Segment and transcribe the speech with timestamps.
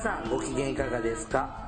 [0.00, 1.67] さんご機嫌いかがですか？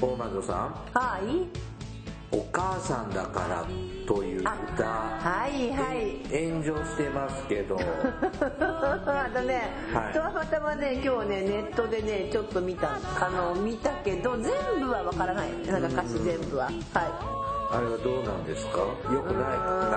[0.00, 0.56] 大魔女さん、
[0.98, 1.48] はい。
[2.30, 3.64] お母さんだから
[4.06, 6.50] という歌、はいはい。
[6.50, 15.48] 炎上してますけど、 あとね、はいたまたまね、今日ね、ネットでね、ちょっと見た、あの、見たけど、全部はわからない。
[15.66, 16.66] なんか歌詞全部は。
[16.66, 16.74] はい。
[17.70, 18.78] あれはどうなんですか？
[19.12, 19.44] 良くない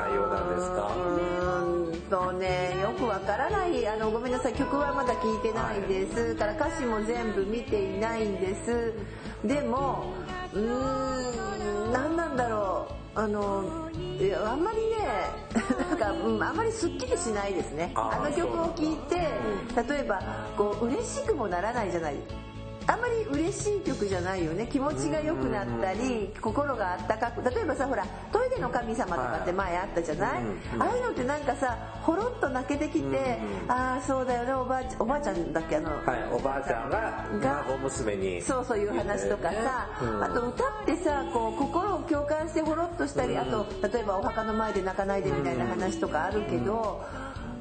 [0.10, 0.88] 内容なんですか？
[0.96, 3.88] うーんとね、よくわからない。
[3.88, 6.36] あの、ごめんなさい、曲はまだ聞いてないです。
[6.36, 8.94] から歌詞も全部見ていないんです。
[9.44, 10.14] でも、
[10.54, 13.20] うーん、何なんだろう。
[13.20, 13.90] あの、
[14.20, 14.98] いやあんまりね、
[15.90, 17.92] なんか、うん、あんまりスッキリしないですね。
[17.96, 19.16] あの曲を聴いて、
[19.90, 20.22] 例えば、
[20.56, 22.16] こう、嬉しくもならないじゃない。
[22.88, 24.68] あんまり嬉しい曲じゃないよね。
[24.72, 33.38] 気持ちが良くなったり心があったかく例えばさほらトイレの神様とかって前あったじゃない、うんああいうのってなんかさほろっと泣けてきて、
[33.68, 34.54] ああそうだよね。
[34.54, 35.76] おばあちゃんおばあちゃんだっけ？
[35.78, 47.06] あの、はい、おばあちゃんがが孫娘に、そうそういう話とかさ、うんあと歌ってさこう心を共感してほろっとしたり、あと例えばお墓の前で泣かないでみたいな話とかあるけど、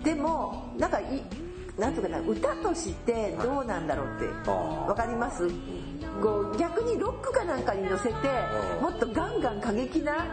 [0.02, 1.22] でもなんかい
[1.78, 5.48] なんとかな歌としてどうなんだろうってあーわかります？
[6.22, 8.82] こう逆にロックかなんかに乗せてうん。
[8.82, 10.26] もっとガンガン過激な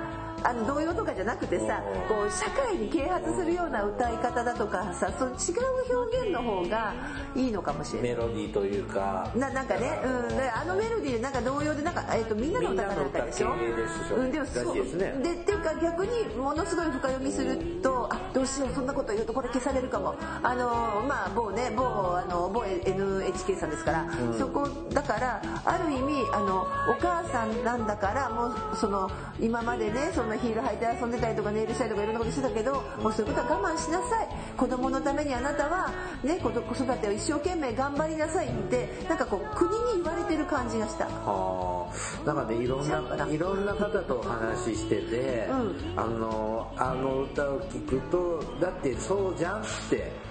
[0.43, 6.93] あの童謡とかじゃなくてさうんこう社会に啓発するような歌い方だとかさそう違う表現の方が
[7.35, 8.09] いいのかもしれない。
[8.11, 8.15] メ。
[8.15, 15.13] ロディーというか、ななんかね、うん、であのメロディーでなんか童謡でなんか、えっとみんなの歌かなんかでしょうん、でもそうですね。
[15.23, 20.15] でっていうか逆にものすごい深読みするとあどうしようそんなこと言うとこれ消されるかも。
[20.43, 29.09] あのまあ某ね某あの某 NHK さんですから、そこだからある意味あのお母さんなんだからもうその
[29.39, 34.27] 今までねそんなヒール履いて遊んでたりとかネイルしたりとかいろんなことしてたけどもうそういうことは我慢しなさい。
[34.55, 35.91] 子供のためにあなたは
[36.23, 41.05] ね子子育てを一生懸命頑張りなさいってなんかこう国に言われてる感じがした。
[41.05, 50.27] はあ、なんかねいろんないろんな方とお話ししてて、うあのあの歌を聴くとだってそうじゃんって。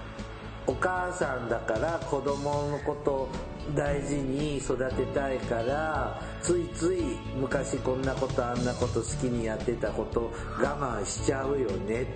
[0.69, 3.29] お母さんだから子供のことを
[3.75, 7.03] 大事に育てたいからついつい
[7.37, 12.07] 昔こんなことあんなこと好きにやってたこと我慢しちゃうよね。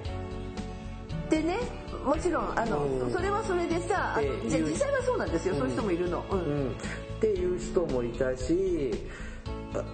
[1.29, 1.59] でね
[2.05, 3.13] もちろんあの、うん。
[3.13, 6.39] それはそれでさ、実際はそうなんですよ、そういう人もいるの、うん。
[6.39, 6.75] うん、っ
[7.21, 8.93] ていう人もいたし
[9.29, 9.30] あ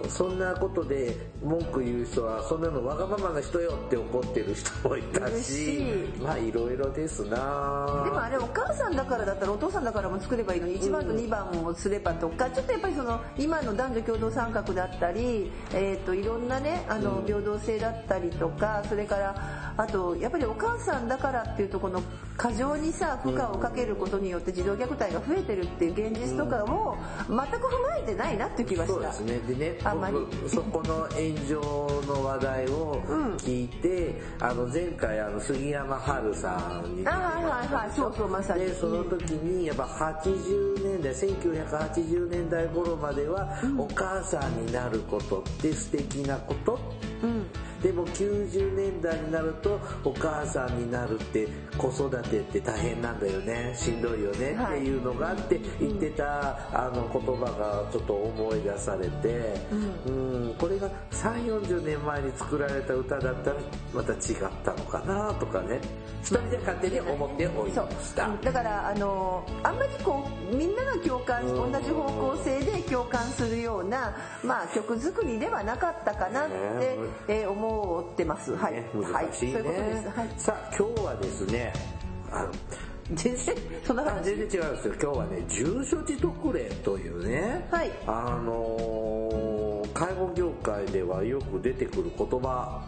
[0.09, 5.79] そんなことで文句言う人はそんなのわがままな人よって怒ってる人もいたしし
[6.21, 8.01] まあいろいろですな。
[8.05, 22.01] でもあれお母さんだからだったらお父さんだからも作ればいいのに1番と2番をすればとかちょっとやっぱりその今の男女共同参画だったり、えー、といろんなねあの平等性だったりとかそれからあとやっぱりお母さんだからっていうとこの
[22.37, 26.95] 過剰にさ負荷をかけることによって児童虐待が増えてるっていう現実とかを
[27.27, 28.93] 全く踏まえてないなっていう気がした。
[28.93, 29.55] そうですね。
[29.55, 30.13] でねあんまり。
[30.13, 33.01] 僕そこの炎上の話題を
[33.39, 37.91] 聞いて、あの前回あの杉山春さんにあはいはいはい。
[37.95, 38.65] そうそうまさに。
[38.65, 46.79] でその時にやっぱ80年代1980年代頃までは、お母さんになることって素敵なこと
[47.23, 47.45] うん
[47.81, 53.73] でも90年代になるとお母さんになるって子育てって大変なんだよね。
[53.75, 59.61] しんどいよねってはいいうのがあって言ってたあの言葉がちょっと思い出されて、
[60.05, 63.57] うん、これが3 4 0年前に作られた歌だったら
[63.93, 64.19] また違っ
[64.63, 65.79] たのかなとかね。
[66.21, 67.85] 一人で勝手に思っておりそう。
[67.85, 68.29] ました。
[68.43, 76.55] だからあのあんまりこうみんなが共感し同じ方向性で共感するような、まあ、曲作りではなかったかなって、
[77.27, 78.55] ねえー思ってます。
[78.55, 81.73] はい、ね、はい、難しいね、そういうことです、はい、さあ今日はですね
[82.31, 82.51] あの
[83.13, 83.55] 全然
[83.85, 84.93] そんなあ話全然違うんですよ。
[85.01, 87.91] 今日はね重所持特例というね、はい。
[88.05, 92.85] あのー介護業界ではよく出てくる言葉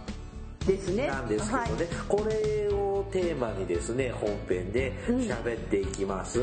[0.67, 1.87] ですねなんですけどね、はい。
[2.07, 6.39] これをテーマにですね本編で喋っていきます、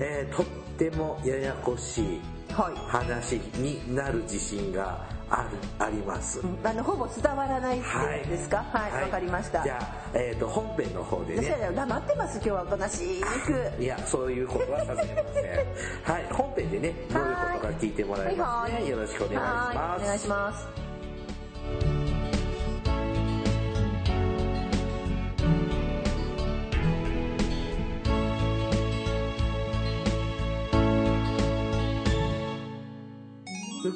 [0.00, 0.46] えーとっ
[0.78, 2.20] てもややこしい
[2.52, 2.74] はい。
[2.88, 6.40] 話になる自信があるあります。
[6.64, 8.64] あのほぼ伝わらないっていうんですか？
[8.72, 9.02] はい。
[9.02, 9.62] わ、かりました。
[9.62, 11.66] じゃあ、えー、と本編の方で私ね。
[11.66, 12.34] は黙ってます。
[12.36, 13.82] 今日はおとなしく。
[13.82, 15.14] いやそういうことはさせません。
[16.12, 18.88] はい本編でねどういうことか聞いてもらいますね。
[18.88, 21.99] よろしくお願いしはいますお願いします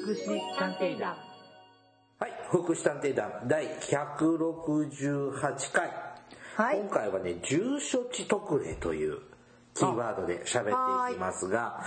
[0.05, 1.17] 福祉探偵団。
[2.19, 5.91] はい福祉探偵団第168回、
[6.57, 6.81] はい。
[6.81, 9.21] 今回はね住所地特例という
[9.75, 10.65] キーワードで喋っ
[11.09, 11.83] ていきますが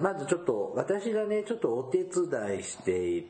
[0.00, 2.08] まずちょっと私がねちょっとお手伝
[2.58, 3.26] いして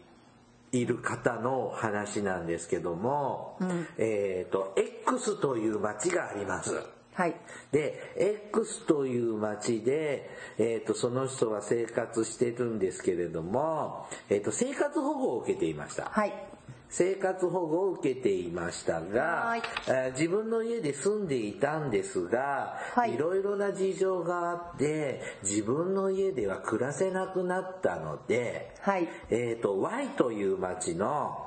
[0.72, 3.58] いる方の話なんですけども、
[3.98, 4.74] えっ、と
[5.06, 6.95] X という町があります。
[7.16, 7.34] はい。
[7.72, 8.12] で
[8.52, 10.28] X という町で、
[10.58, 16.10] えー、とその人は生活してるんですけれども、えー、と生活保護を受けていました。
[16.10, 16.32] はい。
[16.88, 23.14] 生活保護を受けていましたがはい、えー自分の家で住んでいたんですが、はい。
[23.14, 29.08] いろいろな事情があって自分の家では暮らせなくなったので、はい。
[29.30, 31.46] えー、と Y という町の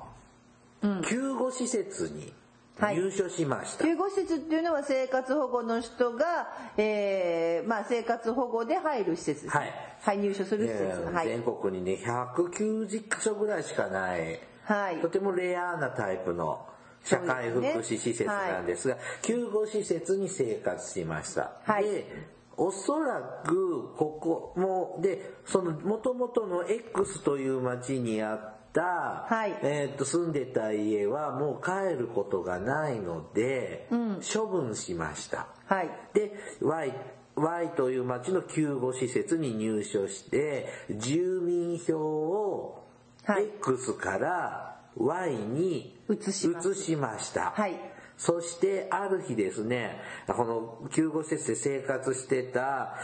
[1.07, 2.38] 救護施設にはい
[2.79, 3.85] 入所しました。
[3.85, 6.47] 救護施設っていうのは生活保護の人が、
[6.77, 9.73] えーまあ、生活保護で入る施設です、はい。
[10.01, 11.27] はい、入所する施ね設、はい。
[11.27, 14.97] 全国にね190カ所ぐらいしかない、はい。
[15.01, 16.65] とてもレアなタイプの
[17.03, 21.83] 社会福祉施設なんですが救護施設に生活しました、はい。
[21.83, 29.59] でおそらくここもでその元々の X という町にあった、はい。
[29.61, 33.87] えー、と住んでた家はもう帰ることがないので、
[34.33, 35.47] 処分しました。
[35.65, 35.89] はい。
[36.13, 36.93] で Y,
[37.35, 40.67] y という町の救護施設に入所して
[40.97, 42.87] 住民票を
[43.23, 43.43] はい。
[43.59, 47.75] X から Y に移します移しました、はい。
[48.17, 52.95] そしてある日ですねこの救護施設で生活してた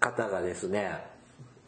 [0.00, 1.04] 方がですね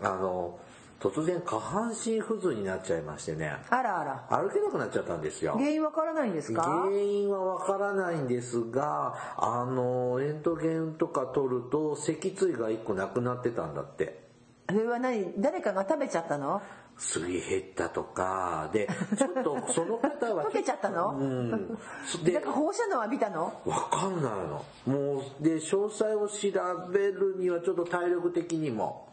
[0.01, 0.59] あの
[1.03, 3.53] 突然下半身不随になっちゃいましてね。
[3.71, 4.25] あらあら。
[4.31, 5.55] 歩けなくなっちゃったんですよ。
[5.59, 6.63] 原因わからないんですか？
[6.63, 14.23] 原因はわからないんですがあのレントゲンとか取ると脊椎が1個なくなってたんだって。
[14.69, 15.33] それは何？
[15.39, 16.63] 誰かが食べちゃったの？
[16.97, 18.71] すり減ったとか。
[18.73, 18.89] で
[19.19, 21.17] ちょっと その方は溶けちゃったの？
[21.19, 21.67] うん。
[22.23, 23.53] ででなんか放射能浴びたの？
[23.67, 24.65] わかんないの。
[24.87, 28.85] もうで詳細を調べるにはちょっと体力的にも。
[28.85, 29.12] はい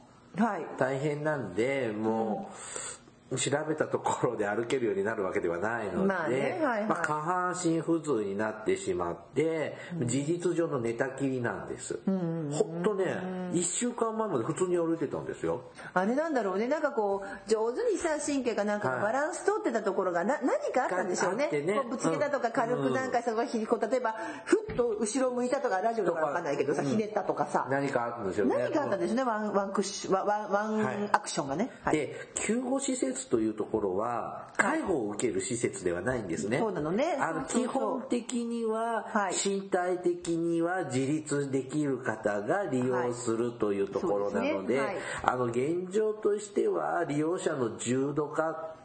[0.77, 2.98] 大変なんでもう
[3.37, 6.85] 調べたところで歩けるようになるわけではないので、まあねはいはい。
[6.87, 13.05] まあ下半身不随になってしまって事実上の寝たきりなんです、ほんとね
[13.53, 15.61] 1週間前まで普通に歩いてたんですよ。
[15.93, 16.67] あれなんだろうね。
[16.67, 19.01] なんかこう上手にさ神経がなんかはい。
[19.01, 21.49] バランス取ってたところがな何かあったんでしょうね。
[21.51, 21.81] ね。
[21.89, 22.53] ぶつけたとかうん。
[22.53, 24.15] 軽くなんかそこひこう例えば
[24.45, 27.67] ふっと後ろ向いたとかラジオとかわかんないけどさひねったとかさ。
[27.69, 28.55] 何かあるんですよね。
[28.57, 29.23] 何かあったんですね。
[29.23, 31.69] ワンワンクッションワンワンアクションがね。
[31.83, 31.93] はい。
[31.93, 36.59] で救護施設というところは介護を受ける施設ではないんですね。
[36.59, 37.17] そうなのね。
[37.19, 38.03] あの基本。
[38.09, 39.33] 的にははい。
[39.33, 44.81] 身体的には自立できる方が利用するというところなので
[45.23, 48.75] あの現状としては利用者の重度化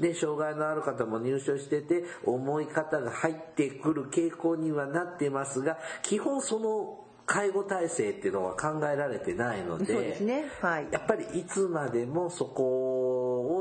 [0.00, 10.44] で障害のある方も入所してて重い方が入ってくる傾向にはなってますが基本その介護体制っていうのは考えられてないのでね。
[10.62, 10.86] はい。
[10.92, 13.15] やっぱりいつまでもそこを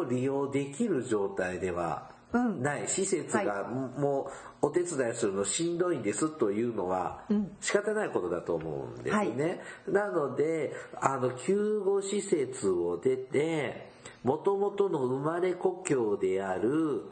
[0.10, 4.30] 利用できる状態ではない、施設がも
[4.62, 7.24] うお手伝いするのしんどいんですというのは
[7.62, 9.62] 仕方ないことだと思うんですね。
[9.88, 13.92] なので、あの、救護施設を出て、
[14.24, 17.04] 元々の生まれ故郷である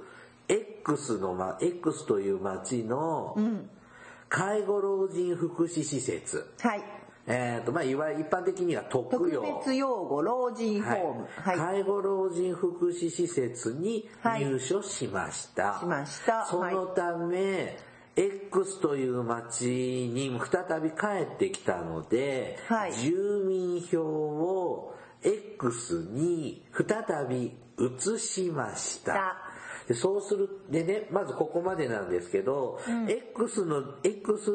[0.48, 3.38] X の、ま、X という町の
[4.30, 6.51] 介護老人福祉施設。
[6.60, 11.27] はいえーとまあ、いわゆる一般的には特特養別養護老人ホーム。
[11.38, 11.58] はい。
[11.58, 11.75] はい。
[11.75, 15.77] 介護老人福祉施設に入所しました。
[15.80, 16.46] しました。
[16.46, 17.77] そのため、
[18.15, 22.94] X という町に再び帰ってきたので、はい。
[22.94, 29.13] 住民票を X に再び移しました。
[29.13, 29.36] だ
[29.88, 34.51] でそうするでねまずここまでなんですけど、X の X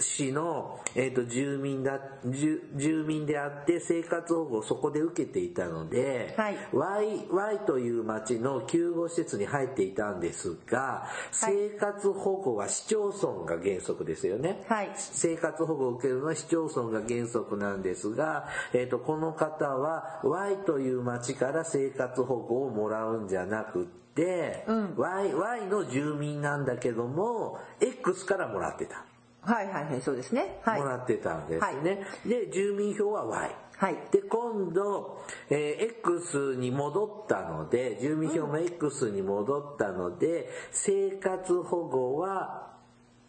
[0.00, 14.64] 市の、えー、と住民だ住住民であって生活保護をそこで受けていたので、はい Y, y という町の救護施設に入っていたんですが、生活保護は市町村が原則ですよね。
[14.68, 24.64] はい生活保護を受けるのは市町村が原則なんですが、えー、とこの方は Y という町から生活保護をもらうんじゃなくって、
[24.96, 29.04] y, y の住民なんだけども X からもらってた。
[29.42, 30.60] はいはいはいそうですね。
[30.62, 30.80] はい。
[30.80, 32.04] もらってたんですね。
[32.26, 33.56] で、住民票は Y。
[33.76, 33.96] はい。
[34.10, 42.68] で、今度、えー X に戻ったので、住民票も X に戻ったので、生活保護は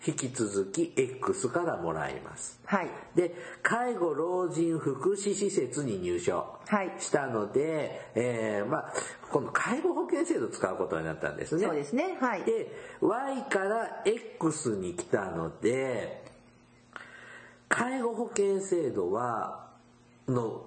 [0.06, 2.60] 引き続き X からもらいます。
[2.66, 8.94] はいで、介護老人福祉施設に入所はいしたので、えーまあ、
[9.32, 11.66] 今度介護保険制度を使うことになったんですね。
[11.66, 16.24] そうですねはいで、Y から X に来たので、
[17.70, 19.68] 介護保険制度は、
[20.28, 20.66] の、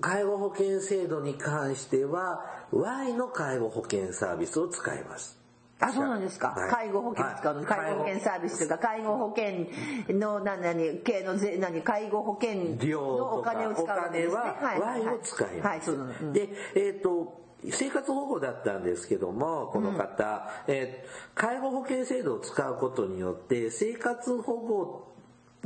[0.00, 5.37] 介護保険制度に関しては、Y の介護保険サービスを使います。
[5.80, 6.48] あ、そうなんですか。
[6.48, 14.40] はい介護保険使うの、はい介護保険サービスというか、介護保険の、な、なに、系のぜ、なに、介護保険量のお金を使うわけですね。
[14.40, 15.66] お金は Y を使います。
[15.68, 16.12] はい、そうなの。
[16.20, 25.14] うんで、えっ、と、生活保護だったんですけども、この方、えー介護保険制度を使うことによって、生活保護を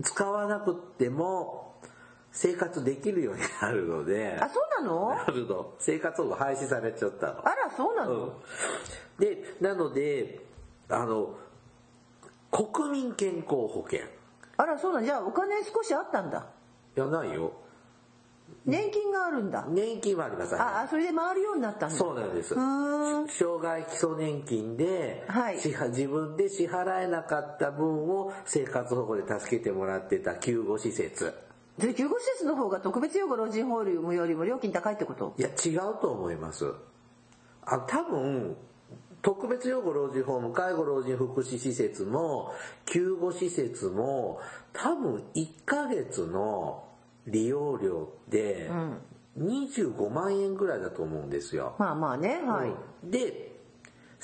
[0.02, 1.71] 使わなくっても、
[2.32, 5.10] 生活できるようになるので、あ、そうなの？
[5.14, 5.74] なるの。
[5.78, 7.46] 生活保護廃止されちゃったの。
[7.46, 8.32] あら、そうなの、うん
[9.18, 10.40] で、なので、
[10.88, 11.36] あの、
[12.50, 14.00] 国民健康保険。
[14.56, 15.04] あら、そうなの？
[15.06, 16.46] じゃあ、お金少しあったんだ。
[16.96, 17.52] いや、ないよ。
[18.66, 19.64] 年金があるんだ。
[19.68, 20.54] 年金はあります。
[20.54, 21.96] あ、あそれで回るようになったんだ。
[21.96, 22.54] そうなんです。
[22.54, 31.32] 障害基礎年金で、はい自分で支払えなかった分を生活保護で助けてもらってた救護施設。
[31.78, 35.34] で、救護施設の方が特別養護老人ホールよりも料金高いってこと？
[35.38, 36.72] いや、違うと思います。
[37.64, 38.56] あ、多分、
[39.22, 42.52] 特別養護老人ホーム、介護老人福祉施設も、
[42.86, 44.40] 救護施設も、
[44.72, 46.84] 多分1ヶ月の
[47.26, 48.70] 利用料って、
[49.38, 51.74] 25万円ぐらいだと思うんですよ。
[51.78, 52.68] まあまあね、はい。
[52.68, 53.50] うんで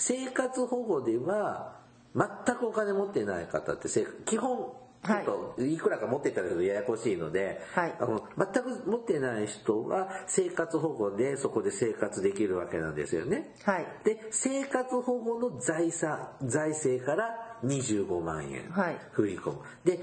[0.00, 1.80] 生活保護では
[2.14, 4.72] 全くお金持ってない方ってせ基本
[5.04, 13.54] ちょはいっといくらか持ってたらややこしいので、はいあの全く持ってない人は生活保護でそこで生活できるわけなんですよね。
[13.64, 13.86] はい。
[14.04, 19.58] で生活保護の財産財政から25万円はい振り込む。
[19.84, 20.00] で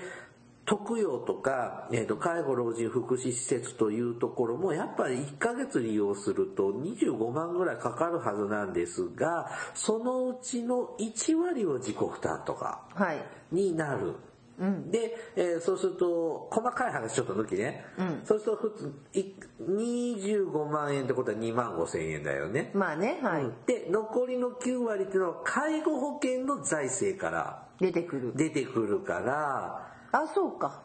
[0.65, 13.23] 特養とか、えー、と介護老人福祉施設というところもやっぱり1ヶ月利用すると25万ぐらいかかるはずなんですがそのうちの1割を自己負担とかはい。
[14.57, 14.91] になる。
[14.91, 17.85] で、えーそうすると細かい話ちょっと抜きね、
[18.23, 22.71] そうすると普通い25万円ってことは2万5千円だよね。
[22.73, 23.43] まあね、はい。
[23.43, 28.33] うんで残りの9割っていうのは介護保険の財政から出てくる。
[28.35, 30.84] 出てくるからあ、そうか。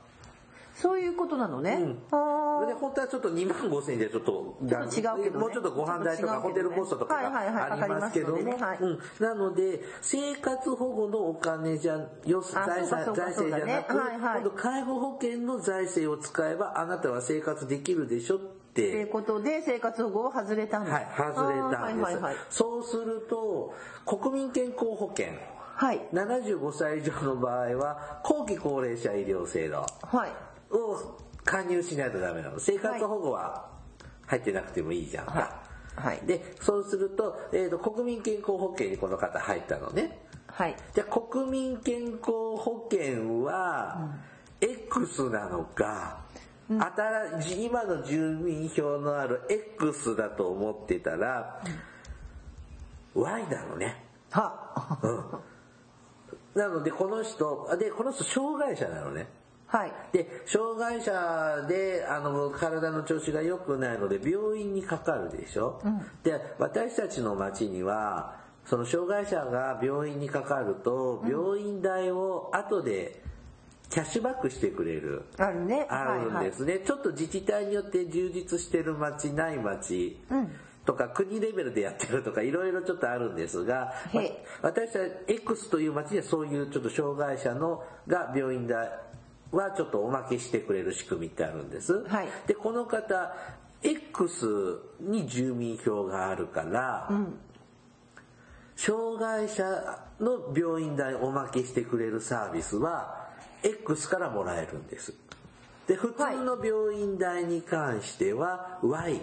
[0.81, 1.79] そういうことなのね。
[2.11, 5.41] あで本当はちょっと2万5千円じゃちょっとちょっと違うけどね。
[5.41, 6.41] もうちょっとご飯代とかね。
[6.41, 8.59] ホテルコストとかがありますけども、
[9.21, 14.51] なので生活保護のお金じゃよあ財産財政じゃなく、ねはいはい。
[14.57, 20.93] 介護保険の財政を使えばあなたは生活できるでしょっっていうてことで生活保護を外れたんだ。
[20.93, 22.37] はい、外れたんです、はいはいはい。
[22.49, 23.75] そうすると
[24.07, 25.27] 国民健康保険。
[25.75, 26.01] はい。
[26.13, 29.85] 75歳以上の場合は後期高齢者医療制度。
[30.03, 30.50] はい。
[30.71, 32.59] を加入しないとダメなの。
[32.59, 33.69] 生活保護は
[34.27, 35.33] 入ってなくてもいいじゃんか、
[35.97, 36.07] はい。
[36.07, 36.27] はい。
[36.27, 40.19] でそうすると,、えーと国民健康保険にこの方入ったのね。
[40.47, 40.77] はい。
[40.95, 42.23] じゃあ国民健康
[42.57, 44.11] 保険は
[44.61, 46.25] X なのか、
[46.69, 51.63] 新しい今の住民票のある X だと思ってたら、
[53.15, 54.05] Y なのね。
[54.31, 55.41] は。
[56.55, 59.29] なのでこの人あでこの人障害者なのね
[59.71, 59.93] はい。
[60.13, 65.81] で障害者であの体の調子が良くないので病院にかかるでしょ、
[66.25, 73.23] で私たちの町にはその障害者が病院にかかると病院代を後で
[73.91, 75.87] キャッシュバックしてくれる、あるね。
[75.89, 80.17] あるんですね、ちょっと自治体によって充実してる町ない町
[80.85, 83.93] とか国レベルでやってるとかいろいろちょっとあるんですが、
[84.63, 88.89] 私たち X という町にはそういうちょっと障害者のが病院代
[89.53, 92.05] はちょっとおまけしてくれる仕組みってあるんです。
[92.05, 93.35] はいでこの方
[93.83, 97.11] X に住民票があるから、
[98.77, 99.65] 障害者
[100.21, 103.29] の病院代おまけしてくれるサービスは
[103.63, 105.15] X からもらえるんです。
[105.87, 109.21] で、普通の病院代に関しては Y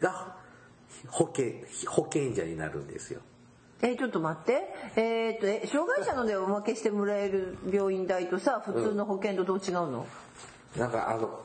[0.00, 0.36] が
[1.08, 1.52] 保険、
[1.88, 3.20] 保険者になるんですよ。
[3.84, 4.62] えーちょっと待って。
[4.96, 10.06] えーっと、え、障害者のでおまけしてもらえる病院代とさ、普通の保険とどう違うの、
[10.78, 11.40] なんかあの、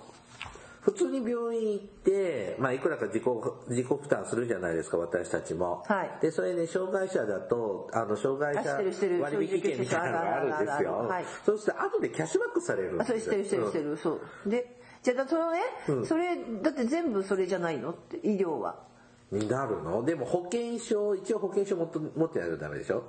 [0.81, 3.24] 普通に病院行って、まあいくらか自己、
[3.67, 5.84] 自己負担するじゃないですか、私たちも。
[5.86, 8.77] はいで、それね、障害者だと、あの、障害者
[9.22, 11.25] 割引券みたいなのがあるんですよはい。
[11.46, 13.34] そうすると後でキャッシュバックされるんあ、ですよ。
[13.34, 14.50] それしてるしてるしてる、そう。
[14.50, 17.91] で、じゃあそのね、うんそれ、だって全部それじゃないの？
[17.91, 18.88] って、医療は。
[19.31, 20.03] うんになるの？
[20.03, 23.03] でも保険証、一応保険証持って持ってないとダメでしょ？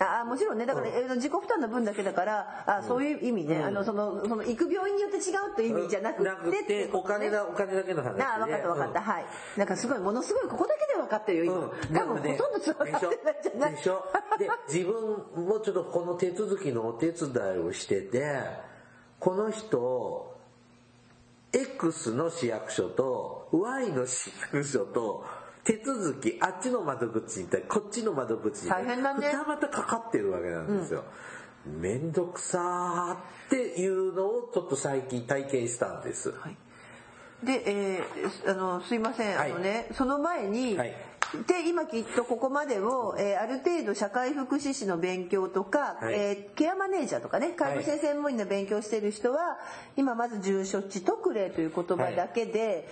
[0.00, 0.66] ああもちろんね。
[0.66, 6.90] だから、えー自己負担の分だけだからあそういう意味ね、あのそのその行く病院によって違うっていう意味じゃなくてなくってて、ね。
[6.92, 8.22] お金だ、お金だけの話で。
[8.22, 9.06] ああ分かった分かった、うん。
[9.06, 9.24] はい。
[9.56, 13.72] なんかすごいものすごいここだけで分かってるよ今、うん、多分ほとんど分かってないんじゃない。
[13.72, 14.04] でしょ？
[14.38, 18.40] で自分もちょっとこの手続きのお手伝いをしてて
[19.20, 20.36] この人
[21.52, 25.24] X の市役所と Y の市役所と
[25.64, 29.28] 手続きあっちの窓口に行ったりこっちの窓口に行ったり大変だね。
[29.32, 31.04] 二股かかってるわけなんですよ、
[31.66, 33.18] めんどくさーっ
[33.48, 36.56] ていうのをちょっと最近体験したんです、はい。
[37.42, 39.52] で、えーあのすいません、はい。
[39.52, 40.94] あのねその前に、はい。
[41.48, 46.14] で今きっとここまでを、えーある程度社会福祉士の勉強とか、はい。
[46.14, 49.58] えーケアマネージャーとかね介護士専門員の勉強してる人は、
[49.96, 52.86] 今まず重処置特例という言葉だけで、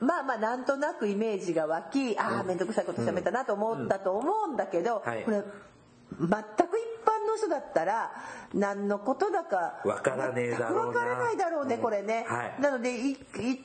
[0.00, 5.24] まあまあなんとなくイメージが湧きああ面倒くさいことしゃべったなと思ったと思うんだけど、はい。
[5.24, 5.42] これ
[6.20, 6.28] 全
[6.68, 6.73] く
[7.34, 8.10] の人だったら
[8.54, 11.00] 何のことだかわからねえだろうな。
[11.00, 12.62] からないだろうねこれね、はい。
[12.62, 13.16] なのでいいっ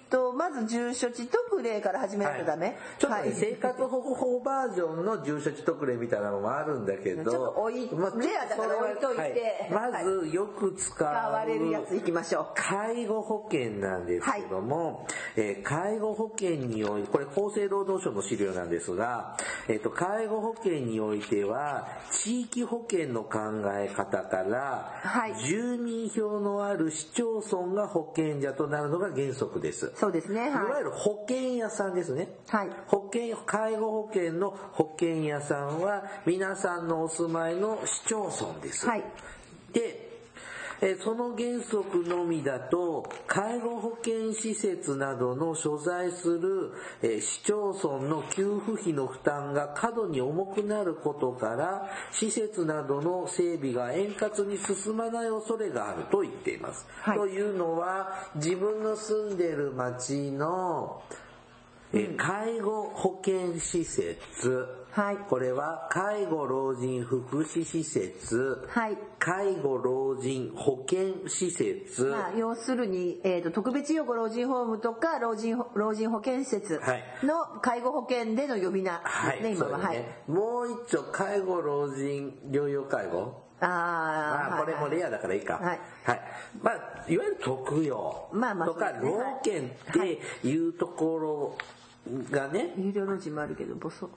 [0.10, 3.34] とまず重処置特例から始めないとダメ、ちょっとね、はい。
[3.34, 9.70] 生活保護法バージョンの重処置特例みたいなのもあるんだけど、ちょっと置いまあレアだから置いといて。
[9.72, 9.92] はい。
[9.94, 12.48] まずよく使使わうれるやついきましょう。
[12.56, 29.92] 介護保険なんですけども、えー介護保険において、これ厚生労働省の資料なんですが、えっと介護保険においては地域保険の考え方から、はい住民票のある市町村が保険者となるのが原則です。
[29.96, 32.30] そうですねいわはいゆる保険屋さんですね。
[32.48, 38.88] はい保険、介護保険の保険屋さんは皆さんのお住まいの市町村です。
[38.88, 39.04] はい
[39.74, 40.09] で、
[40.82, 56.86] えーその原則のみだと、介護保険施設などの所在する、えー市町村の給付費の負担が過度に重くなることから、施設などの整備が円滑に進まない恐れがあると言っています。
[57.02, 61.02] はいというのは、自分の住んでる町の、
[61.92, 65.18] えー介護保険施設、はい。
[65.18, 68.98] これは介護老人福祉施設、はい。
[69.20, 77.04] 介護老人保健施設、まあ、要するに、えー、と特別養護老人ホームとか老人老人保健施設はい。
[77.24, 80.24] の介護保険での呼び名はい、ですね、今は、はいそうですね。
[80.28, 83.50] もう一丁、介護老人療養介護。
[83.62, 85.56] あまあ、あこれもレアだからいいか。
[85.56, 85.80] はい。
[86.04, 86.22] はい。
[86.62, 86.76] まあ、
[87.08, 88.30] いわゆる特養。
[88.32, 91.58] まあまあとか、老犬っていうところ
[92.32, 94.10] がね、有料老人もあるけどボソ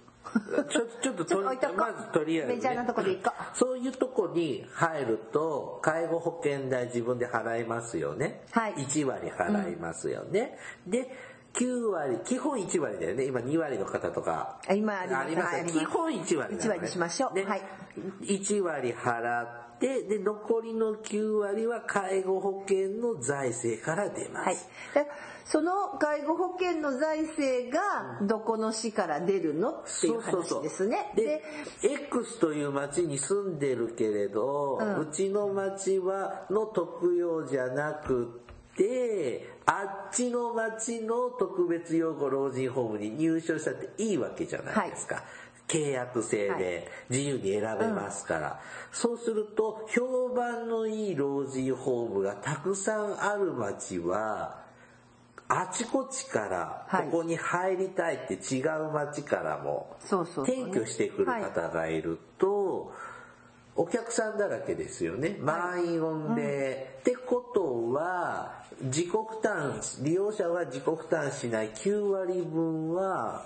[0.71, 1.75] ちょちょっととりちょっと置いとこ。
[1.75, 8.75] うまずとりあえず、ね、メジャーなとこで行こそういうとこに入ると介護保険代自分で払いますよね、はい。
[8.75, 10.57] 1割払いますよね、
[10.87, 11.11] で
[11.55, 13.25] 9割基本1割だよね。
[13.25, 14.59] 今2割の方とか。
[14.67, 15.57] あ今あります。
[15.57, 17.35] あ基本1割ね、1割にしましょう。
[17.35, 17.63] で、はい。
[18.23, 25.11] 1割払ってで残りの9割は介護保険の財政から出ます、はい、で
[25.45, 29.71] その介護保険の財政がどこの市から出るの？
[29.71, 31.13] っていう話ですね。
[31.17, 31.43] で
[31.83, 38.41] X という町に住んでるけれど、うちの町はの特養じゃなく
[38.77, 45.23] てあっちの町の特別養護老人ホームに入所したっていいわけじゃないですか。
[45.69, 54.62] 契約制で自由に選べますから、そうすると評判のいい老人ホームがたくさんある町は
[55.55, 57.05] あちこちからはい。
[57.07, 62.95] ここに入りたいって違う町からも転居してくる方がいると、
[63.77, 65.37] お客さんだらけですよね。
[65.41, 66.97] 満員御礼。
[67.01, 71.71] ってことは、自己負担、利用者は自己負担しない。
[71.71, 73.45] 9割分は、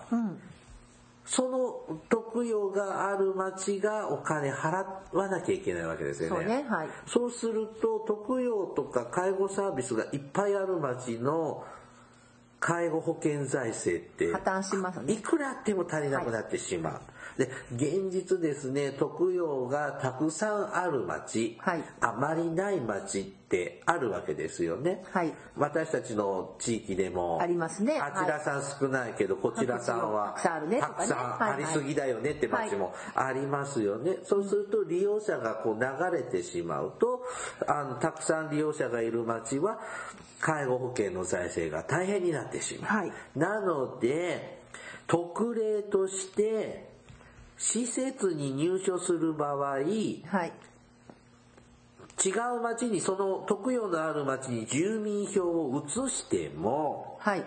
[1.24, 6.36] その特養がある町がお金払わなきゃいけないわけですよね。
[6.36, 6.64] そうね。
[6.68, 6.88] はい。
[7.06, 11.64] そうすると、特養とか介護サービスがいっぱいある町の
[12.66, 15.12] 介護保険財政って、破綻しますね。
[15.12, 17.00] いくらあっても足りなくなってしまう。
[17.38, 21.84] で、現実ですね、特養がたくさんある町、はい。
[22.00, 23.45] あまりない町って
[23.86, 25.04] あるわけですよね。
[25.12, 25.32] はい。
[25.56, 27.98] 私たちの地域でも、ありますね。
[28.00, 30.80] あちらさん少ないけど、こちらさんはたくさんあるね。
[30.80, 34.18] たくさんありすぎだよねって町もありますよね。
[34.24, 37.22] そうすると利用者がこう流れてしまうと、
[37.68, 39.78] あの、たくさん利用者がいる町は、
[40.40, 42.98] 介護保険の財政が大変になってしまう。
[42.98, 43.12] はい。
[43.36, 44.60] なので、
[45.06, 46.90] 特例として、
[47.58, 50.22] 施設に入所する場合、はい
[52.24, 57.44] 違う町に、その特養のある町に住民票を移しても、はい。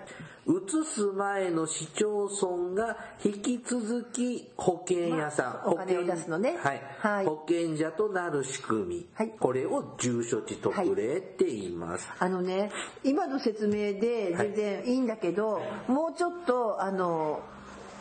[0.47, 6.57] 移す前の市町村が引き続き保険屋さん、まあお金を出すのね。
[6.57, 7.25] はい、はい。
[7.25, 9.29] 保険者となる仕組み、はい。
[9.39, 12.09] これを住所地特例って言います。
[12.17, 12.71] あのね
[13.03, 17.41] 今の説明で全然いいんだけど、もうちょっとあの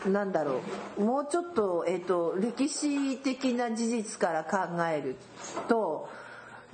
[0.07, 0.61] なんだろ
[0.97, 1.03] う。
[1.03, 5.17] もうちょっと,、えっと歴史的な事実から考える
[5.69, 6.09] と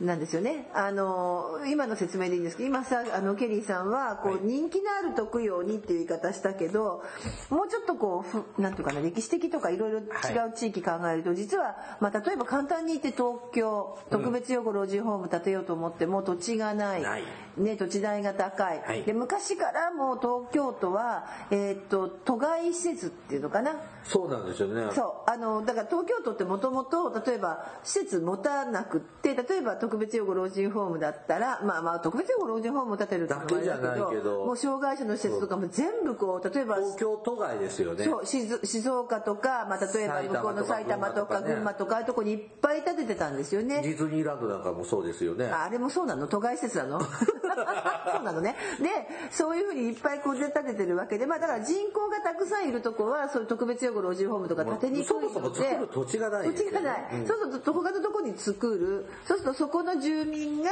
[0.01, 0.69] なんですよね。
[0.75, 4.45] あの今の説明でいいんですけど今さあのケリーさんはこう、はい。
[4.45, 7.03] 人気のある特養にっていう言い方したけど
[7.49, 10.07] もうちょっとこうふなんていうかな歴史的とかいろいろ違う
[10.55, 17.03] 地域考えると、実は、まあ、例えば簡単に言って東京特別養護老人ホーム建てようと思っても土地がない。
[17.03, 17.23] ない。
[17.57, 19.05] ね、土地代が高い、はい。
[19.05, 24.93] で昔からもう東京都は、えーっと都外施設っていうのかなそうなんですよね。
[24.93, 38.05] そうあのだから東京都ってもともと例えば施設持たなくって例えば特別養護老人ホームだったらまあまあ特別養護老人ホームを建てるだけじゃないけどもう障害者の施設とかも全部こう例えば東京都外ですよね。
[38.05, 45.47] そう静静岡とか、まあ、例えば向こうの埼埼玉とか群馬とかああいうとこにいっぱい建ててたんですよねディズニーランドなんかもそうですよね。
[45.47, 46.27] ああれもそうなの？
[46.27, 47.01] 都外施設なの？
[48.14, 48.57] そうなのね。
[48.81, 48.88] で
[49.31, 55.29] そういうふうにいっぱいこう建ててるわけでまあだから人口がたくさんいるとこはそういう特別養護老人ホームとか建てにくいので。
[55.29, 56.49] そもそも作る土地がない。
[56.49, 59.07] ね土地がない、そうすると他のとこに作る。
[59.25, 60.71] そうするとそこの住民が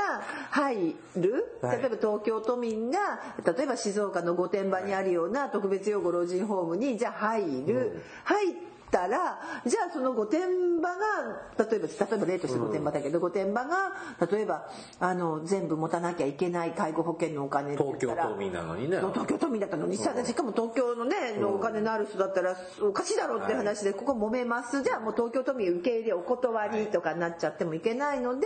[0.50, 1.58] 入る。
[1.62, 1.78] はい。
[1.78, 2.98] 例えば東京都民が
[3.44, 8.54] 例えば静岡の御殿場にあるような特別養護老人ホームにじゃあ入る、入っ
[8.92, 13.92] たらじゃあその御殿場が例えば例えば例として御殿場だけど、御殿場が
[14.30, 14.68] 例えば
[15.00, 18.98] あの全部持たなきゃいけない介護保険のお金って言ったら東京都民なのにね。
[18.98, 19.86] 東京都民だったの。
[19.86, 24.82] にさしかも東京のねのお金のある人だったらおかしいだろうって話でここ揉めます。
[24.82, 28.38] じゃあもう東京都民受け入れお断りとかになっちゃってもいけないの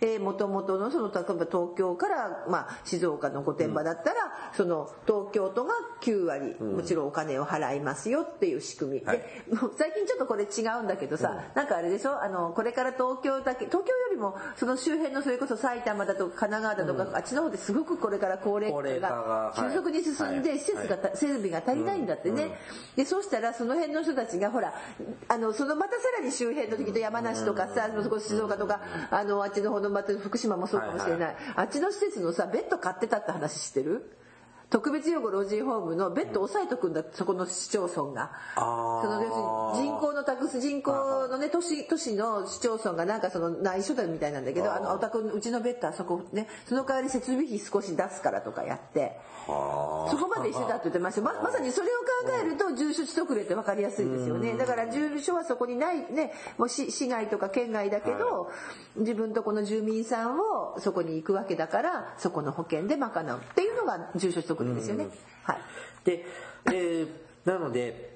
[0.00, 4.16] でもともとのその例えば東京からまあ静岡の御殿場だったら
[4.56, 9.04] その東京都が9割もちろんお金を払いますよっていう仕組み。
[9.04, 9.18] はい。
[9.18, 12.22] で最近ちょっとこれ違うんだけどさなんかあれでしょ？
[12.22, 20.58] あのこれから東京だけ東京よりもその周辺のそれこそ埼玉だとか神奈川だとかあっちの方ですごくこれから高齢化化がが急速に進んではい。
[20.58, 22.56] 施設がた、整備が足りないんだってね、
[22.96, 24.72] でそうしたらその辺の人たちがほら
[25.28, 34.16] あのそのまたさらに周辺の時と山梨とかさ、そこ静岡とかあのあっちの方のまた福島もそうかもしれない、あっちの施設のさベッド買ってたって話知ってる？
[34.70, 38.32] 特別養護老人ホームのベッド押さえとくんだそこの市町村が。
[38.54, 40.92] その要するに人口の託す人口
[41.28, 49.18] のね都市都市の市町村がなんかその内緒だみたいなんだけどあのお宅うちのベッドあそこねその代わり設備費少し出すからとかやって。
[49.46, 50.10] はあ。
[50.10, 51.22] そこまでしてたって言ってました。
[51.22, 51.90] ままさにそれを
[52.26, 54.54] 考えると住所地特例って分かりやすいですよね。
[54.54, 58.50] だから住所はそこにないねもう市市外とか県外だけど、
[58.96, 65.08] 自分とこの住民さんをそこに行くわけだからそこの保険で賄うっていうのが住所地特例ですよね、
[65.42, 65.58] はい。
[66.04, 66.24] で、
[66.66, 68.14] えーなので、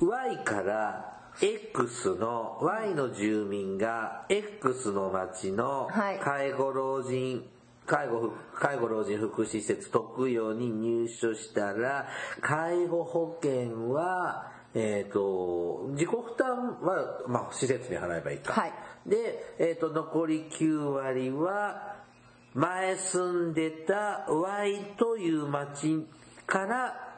[0.00, 6.18] Y から X の、Y の住民が X の町のはい。
[6.20, 7.44] 介護老人、
[7.86, 12.08] 介護ふ、介護老人福祉施設特養に入所したら、
[12.40, 18.54] 介護保険は、えっ、と、自己負担は、まあ、施設に払えばいいか。
[18.54, 18.72] はい。
[19.06, 21.93] で、えっ、と、残り9割は、
[22.54, 26.06] 前住んでた Y という町
[26.46, 27.14] から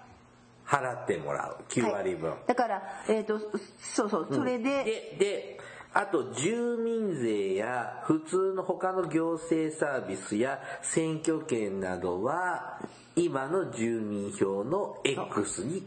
[0.67, 1.65] 払ってもらう。
[1.69, 2.31] 9割分。
[2.31, 3.39] はいだからえっ、と
[3.79, 5.61] そうそうそれで、で、で、
[5.93, 12.81] あと住民税や普通の他の行政サービスや選挙権などは
[13.15, 15.83] 今の住民票の X に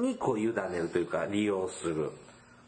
[0.00, 2.10] にこう委ねるというか利用する。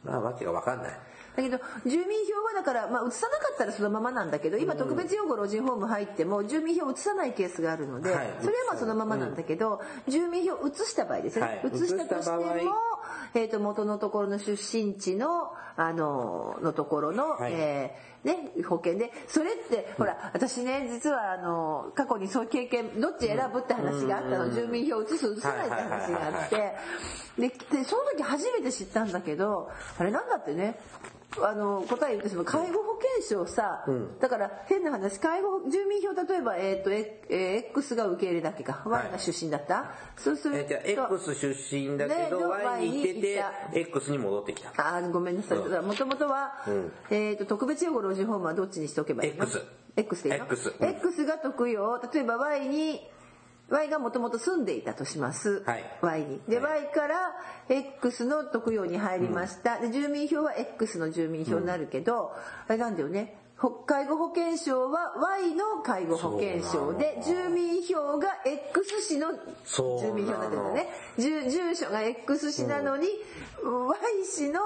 [0.05, 0.98] まあわけがわかんない。
[1.36, 8.28] だけど住民票はだから、まあ、移さなかったらそのままなんだけど今特別養護老人ホーム入っても住民票を移さないケースがあるので、はい。
[8.40, 11.60] それはまあそのままなんだけど、住民票を移した場合ですね、はい。
[11.72, 12.80] 移したとしても
[13.34, 17.52] えっ、と、元のところの出身地の、あの、のところの、はい。
[17.52, 26.56] えーね、保険で、それって、ほら、私ね、実は、あの、過去にそういう経験、どっち選ぶって話があったの、住民票移す、移さないって話があって、
[27.38, 30.78] で、でその時初めて知ったんだけど、あれなんだってね、
[31.38, 33.84] あの、答え言ってその介護保険証さ、
[34.20, 43.44] だから変な話、介護、住民票例えば、えっ、と、ええー X が受け入れだけか、Y が出身だった、そうすると、えーじゃあ X 出身だけど、ね Y に行ってて
[43.80, 44.70] X に戻ってきた。
[44.76, 45.58] あーごめんなさい。
[45.58, 46.64] もともとは、
[47.10, 49.62] えっ、と、特別養護老人ホームはどっちにしておけばいいの？X
[49.96, 50.88] X でいいの？X うん。
[50.88, 53.08] X が特養、例えば Y に、
[53.70, 55.62] Y がもともと住んでいたとします。
[55.64, 56.40] はい Y に。
[56.48, 57.35] で、はい Y から
[57.68, 59.78] X の特養に入りました。
[59.78, 62.33] で、住民票は X の住民票になるけど、
[62.68, 63.37] あれなんだよね。
[63.56, 69.33] ほ介護保険証は Y の介護保険証で、住民票が X 市の
[70.00, 70.88] 住民票なんだよね。
[71.18, 73.09] 住住所が X 市なのに、
[73.62, 74.60] Y 市の。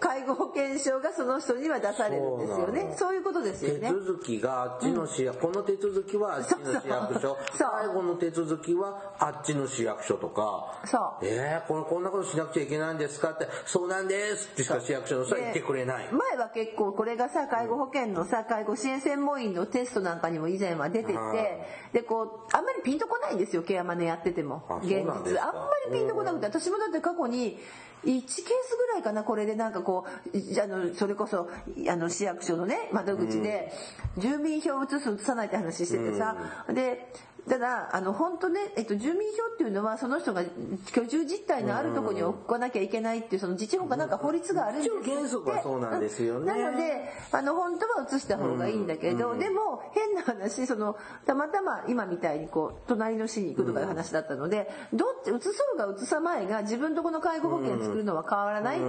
[0.00, 2.94] 介護保険証がその人には出されるんですよね。
[2.96, 3.88] そういうことですよ手ね。
[3.90, 11.26] 続きがあっちの市役、この手続きはあっちの市役所、そう最後の手続きはあっちの市役所とか、そう。
[11.26, 16.08] えー、このこんなことしなくちゃいけないんですかって、そうなんですってしか市役所の人は言ってくれない。
[16.12, 24.64] 前は結構これがさ介護保険のさ介護支援専門員のテストなんかにも以前は出ててはいでこうあんまりピンとこないんですよケアマネやってても。
[24.68, 25.38] あ現実。
[25.38, 27.58] あんまりピンとこなくて私もだって過去に
[28.04, 31.48] 1ケースぐらいかなこれでなんかこういあのそれこそ
[31.88, 33.72] あの市役所のね窓口で
[34.18, 36.36] 住民票を移す移さないって話しててさ
[36.72, 37.12] で
[37.50, 58.84] ただあの本当ね、えっと、住民票っていうのはその人が居住実態のあるところに置かなきゃいけないっていうその自治法かなんか法律があるんです原則はそうなんですよねなのであの本当は移した方がいいんだけど、でも変な話そのたまたま今みたいにこう隣の市に行くとかいう話だったので、どっち移そうが移さまいが自分とこの介護保険作るのは変わらないって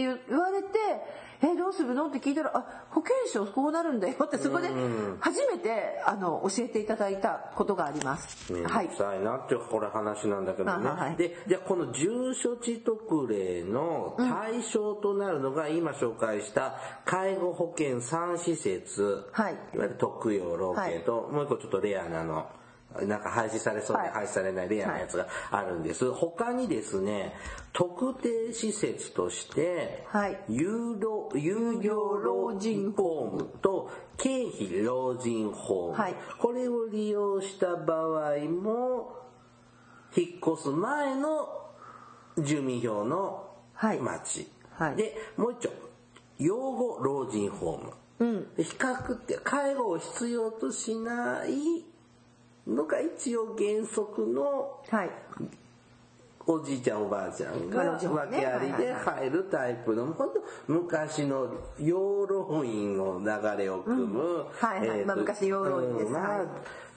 [0.00, 0.68] いう言われて。
[1.42, 2.06] えどうするの？
[2.06, 4.70] って聞いたらあ保険証こうなるんだよってそこで
[5.18, 8.52] 初めてあの教えていただいたことがあります。
[8.52, 10.88] めんどはいくさいなってこれ話なんだけどね。
[10.88, 11.16] あはい。
[11.16, 16.74] で、じゃあこの住所地特例の対象となるのが今紹介した
[17.04, 19.54] 介護保険3施設、はい。
[19.74, 22.48] いわゆる特養老犬と、もう一個ちょっとレアなの。
[23.06, 24.10] なんか廃止されそうではい。
[24.12, 26.10] 廃止されないレアなやつがあるんです。
[26.10, 27.34] 他にですね、
[27.72, 30.38] 特定施設として、はい。
[30.48, 36.14] 有料有料老人ホームと経費老人ホーム、はい。
[36.38, 39.16] これを利用した場合も
[40.16, 41.48] 引っ越す前の
[42.38, 43.98] 住民票のはい。
[43.98, 44.96] 町、はい。
[44.96, 45.92] でもう一丁。
[46.38, 51.84] 養護老人ホーム、比較って介護を必要としない
[52.66, 55.10] のが一応原則のはい。
[56.44, 60.28] おじいちゃんおばあちゃんが訳ありで入るタイプの本
[60.66, 61.46] 当昔の
[61.78, 65.04] 養老院の流れを組む、はいはい。
[65.04, 66.06] まあ昔養老院です。
[66.06, 66.12] うん。
[66.12, 66.46] まあはい。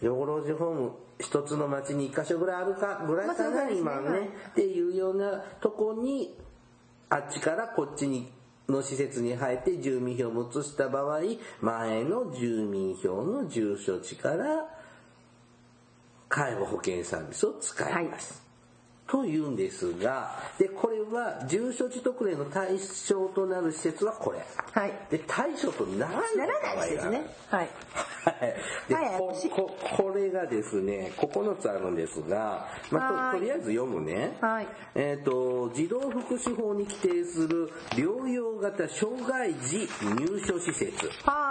[0.01, 4.27] 養護老人ホーム一つの町に一箇所ぐらいあるかぐらいかな、まあ今ね、はい。
[4.27, 6.35] っていうようなとこに
[7.09, 8.31] あっちからこっちに
[8.67, 11.21] の施設に入って住民票を移した場合
[11.61, 14.65] 前の住民票の住所地から
[16.29, 18.44] 介護保険サービスを使います。
[19.07, 24.39] というんですが、で、これは住所地特例の対象となる施設はこれ。
[24.71, 27.69] はいで、対象とならないならないですねはい
[28.25, 28.55] はい。
[28.89, 34.37] で、はいこ私ここれがですね、9つあるんですが、まあ、はいととりあえず読むね。
[34.41, 41.07] はいえっ、と、児童福祉法に規定する療養型障害児入所施設。
[41.23, 41.45] は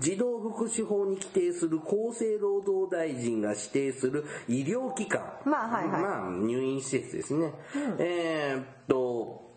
[0.00, 5.22] 児童福祉法に規定する厚生労働大臣が指定する医療機関。
[5.44, 7.52] まあはいはいまあ入院施設ですね。
[7.98, 9.52] えーっと、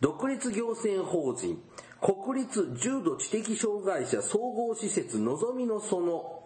[0.00, 1.62] 独立行政法人、
[2.00, 6.43] 国立重度知的障害者総合施設のぞみのその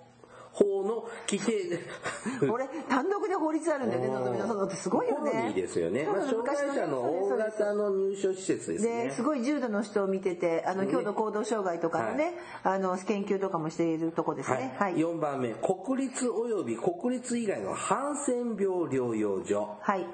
[0.58, 4.08] 法の規定で、いこれ単独で法律あるんだよね。
[4.08, 5.52] のぞみの園ってすごいよね。
[5.52, 6.04] ーですよね。
[6.04, 9.04] まあ、障害者の大型の入所施設ですね。
[9.04, 14.74] ですごい重度の人を見ててあの強度行動障害とかのね、あの研究とかもしているとこですね。
[14.78, 14.94] はい。
[14.96, 19.78] 4番目、国立及び国立以外のハンセン病療養所。
[19.80, 20.06] はい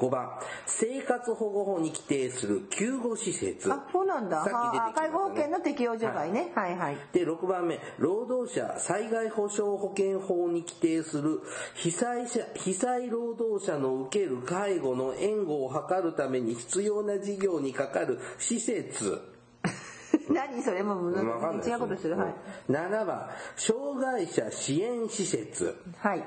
[0.00, 0.30] 5番、
[0.66, 3.70] 生活保護法に規定する救護施設。
[3.70, 4.42] あそうなんだ。
[4.44, 4.90] さっき出てきね。
[4.90, 11.40] あ介護保険の適用除外ね、はい、はいで、6番目、労働者災害保障保険法に規定する
[11.74, 19.20] 被災者、被災労働者の受ける介護の援護を図るために必要な事業にかかる施設。
[20.30, 20.82] 何それ？
[20.82, 22.16] もう違うことしてる。
[22.16, 22.34] はい、
[22.70, 25.76] 7番、障害者支援施設。
[25.98, 26.24] はい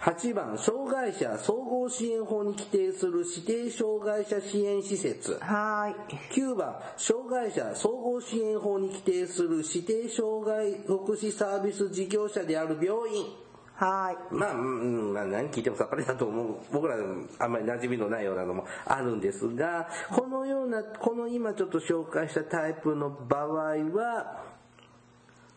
[0.00, 5.38] 8番、障害者総合支援法に規定する指定障害者支援施設。
[5.40, 6.18] はーい。
[6.32, 13.26] 9番、障害者総合支援法に規定する指定障害福祉サービス事業者である病院。
[13.74, 14.38] はーい。
[14.38, 16.56] まあ、うん、まあ、何聞いてもさっぱりだと思う。
[16.72, 16.96] 僕ら
[17.38, 19.86] あんまり馴染みのないようなのもあるんですが、
[20.16, 24.44] このような、この今ちょっと紹介したタイプの場合は、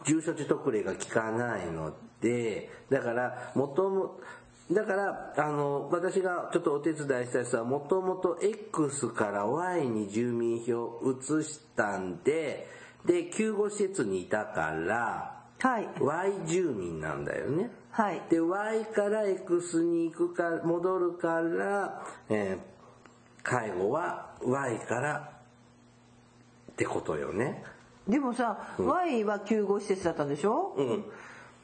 [0.03, 1.95] 住所地特例が効かないので、
[2.89, 4.19] だから、もとも、
[4.71, 12.67] だから、あの、私がちょっとお手伝いした人は、もともと X から Y に住民票を移したんで、
[13.05, 15.87] で、救護施設にいたから、はい。
[15.99, 17.71] Y 住民なんだよね。
[17.91, 18.21] はい。
[18.29, 22.73] で、Y から X に行くか、戻るから、えー
[23.45, 25.29] 介護は Y から
[26.71, 27.61] ってことよね。
[28.07, 30.73] でもさ、Y は救護施設だったんでしょ？
[30.77, 31.05] うん。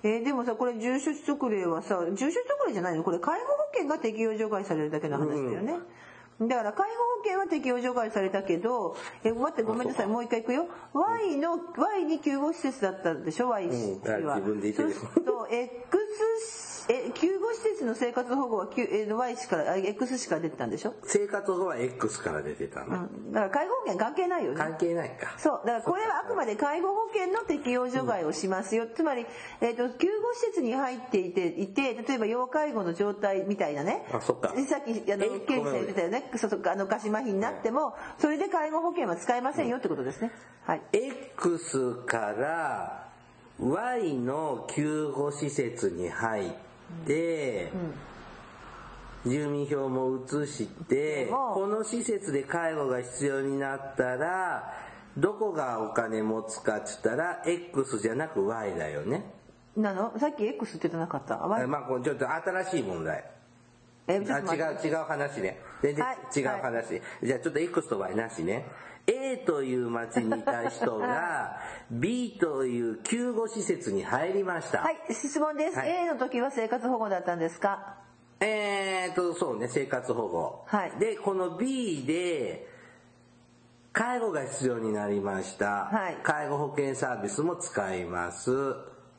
[0.03, 3.03] えーでもさこれ住所取得例はさ住所取得例じゃないの？
[3.03, 5.73] これ介護保険が適用除外されるだけの話だよね、
[6.41, 10.07] だから介護保険は適用除外されたけどえ待ってごめんなさい。
[10.07, 10.67] もう一回いくよ。
[10.93, 14.93] Y の Y に救護施設だったでしょ？Y 氏は、自分で言ってる。
[14.93, 22.85] そうすると X え救護施設の生活保護は Q え Y 氏か X 氏から出てたんでしょ、生活保護は X から出てたの。
[22.85, 24.57] うん、だから介護保険関係ないよね。
[24.57, 25.35] 関係ないか。
[25.37, 25.67] そう。
[25.67, 29.27] だからこれはあくまで介護保険の適用除外をしますよ、つまり、
[29.61, 34.07] えー、と救護施設に入っていていて例えば要介護の状態みたいなね。
[34.11, 34.51] あそっか。
[34.55, 36.31] でさっきあのえケイジさん言ってたよね。
[36.37, 40.31] そうそうあのガシ麻痺になってもそれで介護保険は使えませんよってことですね。
[40.65, 40.81] はい。
[40.91, 43.09] X から
[43.59, 46.68] Y の救護施設に入って、
[49.25, 54.73] 住民票も移して、もこの施設で介護が必要になったら、
[55.17, 59.33] どこがお金持つかって言ったら、X じゃなく Y だよね。
[59.75, 60.17] なの？
[60.17, 61.37] さっき X って言ってなかった？
[61.47, 63.25] まあ、ちょっと新しい問題。
[64.07, 65.59] 違う違う話ね。
[65.81, 66.17] 全然はい。
[66.39, 68.65] 違う話、じゃあちょっと X と Y なしね
[69.11, 71.57] A という町にいた人が
[71.89, 75.89] B という救護施設に入りました、はい質問です、はい。
[75.89, 77.95] A の時は生活保護だったんですか？
[78.39, 80.91] えーとそうね生活保護、はい。
[80.99, 82.67] でこの B で
[83.91, 86.17] 介護が必要になりました、はい。
[86.21, 88.51] 介護保険サービスも使います。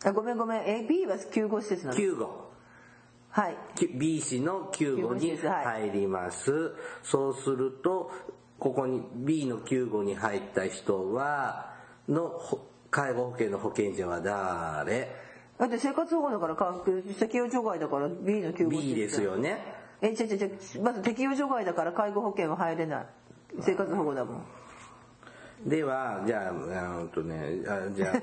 [0.04, 0.62] あごめんごめん。
[0.62, 1.98] え B は救護施設なの？
[1.98, 2.48] 救護。
[3.30, 3.56] はい。
[3.94, 6.72] B 氏の救護に入ります、
[7.02, 8.10] そうすると
[8.60, 11.72] ここに B の救護に入った人は
[12.08, 15.08] のほ介護保険の保険者は誰？
[15.58, 16.84] だって生活保護だからか
[17.18, 19.58] 適用除外だから B の救護施設 ?B ですよね。
[20.02, 20.44] え違う違う違
[20.78, 20.82] う。
[20.82, 23.06] まず適用除外だから介護保険は入れない。
[23.60, 24.44] 生活保護だもん
[25.64, 28.14] ではじゃああのとねあじゃ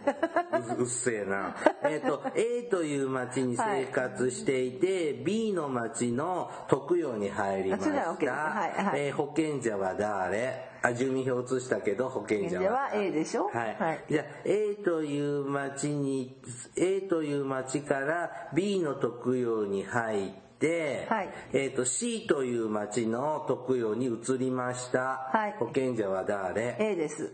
[0.51, 1.55] あう うっせえな。
[1.83, 9.07] えっと A という町に生活していて、B の町の特養に入りました、はいはい。
[9.07, 10.67] えー保険者は誰？
[10.81, 13.45] あ住民票移したけど保険者は保険者は A でしょ？
[13.45, 14.03] はい、はい。
[14.09, 16.41] じゃあ A という町に
[16.75, 21.29] A という町から B の特養に入って、はい。
[21.53, 25.55] えっ、と C という町の特養に移りました、はい。
[25.59, 27.31] 保険者は誰？A です。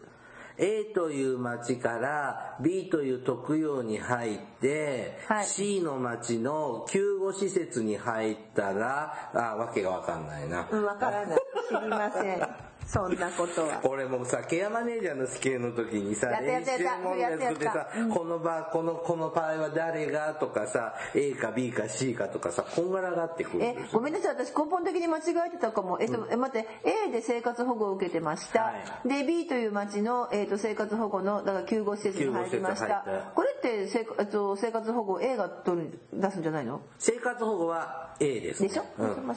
[0.58, 5.46] A という町から B という特養に入って、はい。
[5.46, 11.40] C の町の救護施設に入ったらあわけがわかんないな、うんわからない。
[11.70, 13.82] 知りませんそんなことは。
[13.84, 16.72] 俺もさケアマネージャーの試験の時にさ練習
[17.04, 25.98] 問題作ってさこの場このこの場合は誰がとかさ A か B か C かとかさこんがらがってくるえごめんなさい私根本的に間違えてたかも。
[26.00, 26.68] えっと、え待って
[27.08, 28.74] A で生活保護を受けてました、は
[29.06, 33.32] で B という町の、えっと生活保護のだから救護施設に入りました。
[33.36, 36.82] これってせいえっと生活保護 A が取る出すんじゃないの？
[37.00, 38.84] 生活保護は A です、ね、でしょ？
[39.00, 39.28] うん。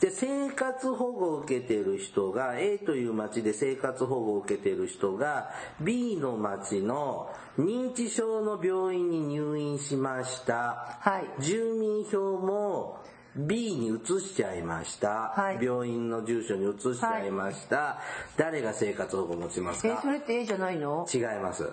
[0.00, 11.42] で生活保護を受けてる人が A という町で生活保護を受けてる人が B の町の認知症の病院に入院しました、はい。
[11.42, 12.98] 住民票も
[13.36, 15.64] B に移しちゃいました、はい。
[15.64, 17.98] 病院の住所に移しちゃいました、
[18.36, 19.88] 誰が生活保護持ちますか？
[19.88, 21.06] えそれって A じゃないの？
[21.12, 21.68] 違います。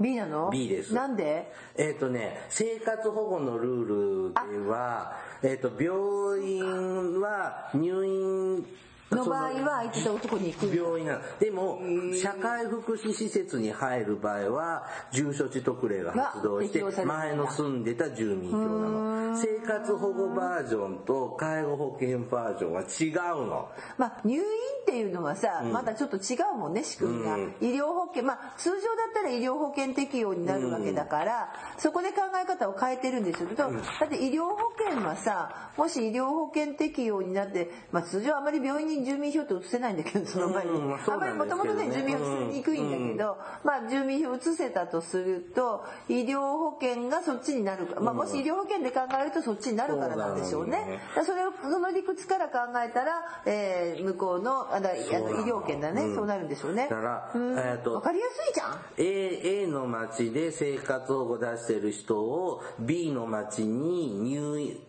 [0.00, 0.94] B なの？B です。
[0.94, 1.52] なんで？
[1.76, 8.64] えっ、とね、生活保護のルールでは、えっ、と、病院は入院
[9.10, 11.80] の場合は相手とこに行く病院なのでも
[12.20, 19.18] 社会福祉施設に入る場合は住所地特例が発動して前の住んでた住民票なの。
[19.36, 23.68] 生活保護バージョンと介護保険バージョンは違うの。
[23.96, 27.54] まあ、入院っていうのはさ、まだちょっと違うもんね仕組みが、うん。
[27.60, 51.00] 医療保険まあ通常だったら医療保険適用になるわけだから、そこで考え方を変えてるんですよと、だって医療保険はさもし医療保険適用になって、まあ、通常あまり病院に住民票って移せないんだけどその前に、うんまあんまりもともとね住民票移せにくいんだけど、まあ、住民票移せたとすると医療保険がそっちになるか、まあ、もし医療保険で考えるとそっちになるからなんでしょうね。
[51.24, 55.00] それをその理屈から考えたら、えー向こうのあの医
[55.44, 56.88] 療圏だね、そうなるんでしょうね。
[56.88, 57.58] だからうん。
[57.58, 58.80] えーとわかりやすいじゃん。
[58.96, 64.80] A, A の町で生活保護出してる人を B の町に入院、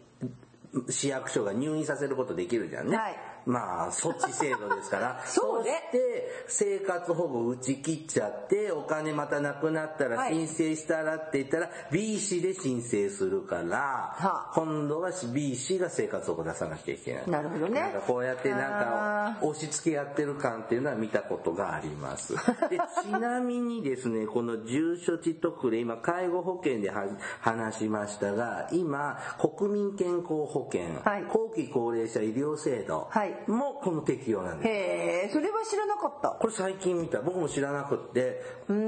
[0.89, 2.97] 市役所が入院させることできるじゃんね。
[2.97, 5.22] はいまあ、措置制度ですから。
[5.26, 5.70] そうね。
[5.70, 10.48] して、生活保護打ち切っちゃって、お金またなくなったらはい。
[10.48, 14.52] 申請したらって言ったら、B 市で申請するから、はあ。
[14.54, 17.30] 今度は B 市が生活保護出さなきゃいけない。
[17.30, 17.82] なるほどね。
[17.82, 19.38] なんかこうやってなんあ。
[19.40, 22.36] か、押し付けやってる感っていうのは見たことがあります。
[22.70, 27.06] でちなみにですね、この重処置特例、今介護保険では
[27.42, 29.18] 話しましたが、今、
[29.58, 31.24] 国民健康保険、はい。
[31.24, 34.70] 後期高齢者医療制度はいもこの適用なんです。
[34.70, 36.30] へえ、それは知らなかった。
[36.30, 37.22] これ最近見た。
[37.22, 38.42] 僕も知らなくって、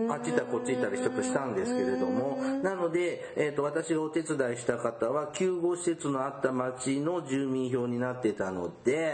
[0.09, 9.13] あっち行ったりこっち行ったりちょっとしたんですけれども、なので、えっ、と、私がお手伝いした方は、救護施設のあった町の住民票になってたので、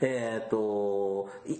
[0.00, 1.56] えっ、と、い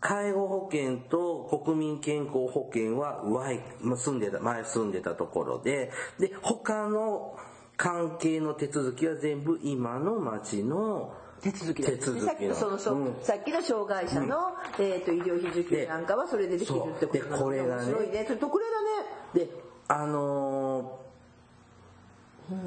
[0.00, 7.38] 介護保険と国民健康保険は Y、まあ住んでた、前住んでたところで、で、他の
[7.76, 11.14] 関係の手続きは全部今の町の
[11.44, 12.26] 手続きだ手続きの。
[12.26, 14.36] さっきのその、そううんさっきの障害者の、
[14.78, 17.30] えっ、と医療費受給なんかはそれでできるってことそう。
[17.30, 17.82] でこれがね。
[17.82, 18.24] 面白いね。
[18.26, 18.64] それ特例
[19.34, 19.46] だね。
[19.46, 19.50] で
[19.88, 21.04] あのー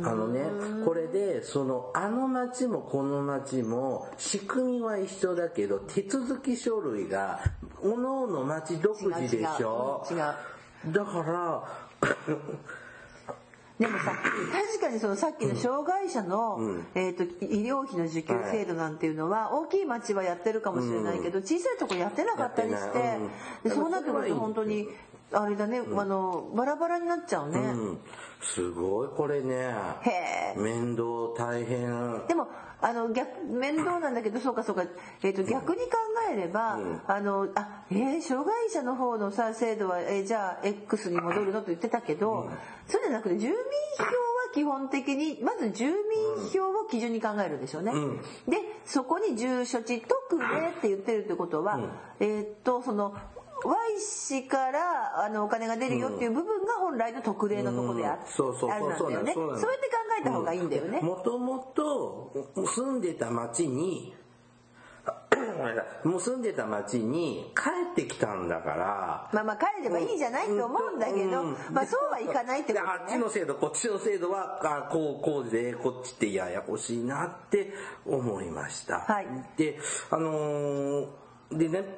[0.04, 0.42] あのね
[0.84, 7.40] これでそのあの町もこの町も仕組みは一緒だけど手続き書類が
[7.76, 10.04] 各々町独自でしょ。
[10.10, 10.18] 違う。
[10.18, 10.94] 違う。
[10.94, 11.64] だから
[13.80, 16.60] でもさ、確かにそのさっきの障害者の、
[16.96, 23.18] えっ、と、医療費の受給制度なんていうのは、大きい町はやってるかもしれないけど、小さいとこやってなかったりして
[23.64, 24.88] うん、でそうなってくると本当に、
[25.32, 27.60] あれだね、あの、バラバラになっちゃうね。
[27.60, 28.00] うん。
[28.42, 29.76] すごいこれね。
[30.02, 30.60] へえ。
[30.60, 31.04] 面倒
[31.38, 32.28] 大変。
[32.28, 32.48] でも
[32.80, 34.84] あの逆面倒なんだけどそうかそうか、
[35.24, 35.98] えー、と逆に考
[36.32, 42.50] えれば、あのあえー障害者の方のさ制度は、えーじゃあ X に戻るのと言ってたけど、
[42.88, 43.56] そうじゃなくて住民
[43.98, 44.10] 票は
[44.54, 47.92] 基本的にまず住民票を基準に考えるんでしょうね。
[48.48, 51.80] でそこに住所地特例って言ってるってことは、
[52.20, 53.16] えっ、とその
[53.68, 59.34] Y 氏からあのお金が出るよっていう部分が本来の特例のところであ,、うんそうそうあるなんだよね。
[59.34, 59.72] そうやって考
[60.22, 61.02] えた方がいいんだよね。
[61.02, 62.32] もともと
[62.76, 64.16] 住んでた町に
[66.04, 73.18] もう住んでた町に帰ってきたんだからまあまあ帰ればいいじゃないと思うんだけど、うんまあそうはいかないってことであっちね。
[73.20, 77.74] の制度こっちの制度はあこうこうでこっちってややこしいなって
[78.06, 79.00] 思いました。
[79.00, 79.78] はいで
[80.10, 81.08] あのー
[81.52, 81.98] でね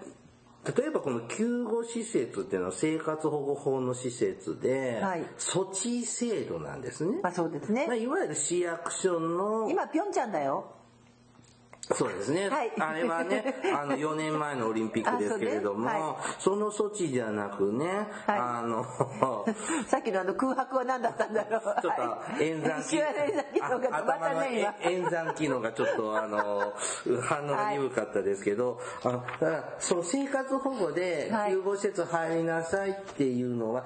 [0.66, 7.20] 例えばこの救護施設っていうのは生活保護法の施設で、はい措置制度なんですね。
[7.24, 7.96] まあそうですねまあ、。
[7.96, 10.79] いわゆる市役所の今ピョンチャンだよ。
[11.96, 12.72] そうですね、はい。
[12.80, 18.40] あれはね あの4年前のオリンピックですけれどもあそうねその措置じゃなくね、はい。
[18.40, 18.86] あの
[19.88, 21.62] さっきのあの空白は何だったんだろう。
[21.82, 22.98] ちょっと演算機
[23.62, 26.74] 能が頭の演算機能がちょっとあの
[27.22, 31.52] 反応が鈍かったですけど、あのだからその生活保護ではい。
[31.52, 33.86] 救護施設入りなさいっていうのは、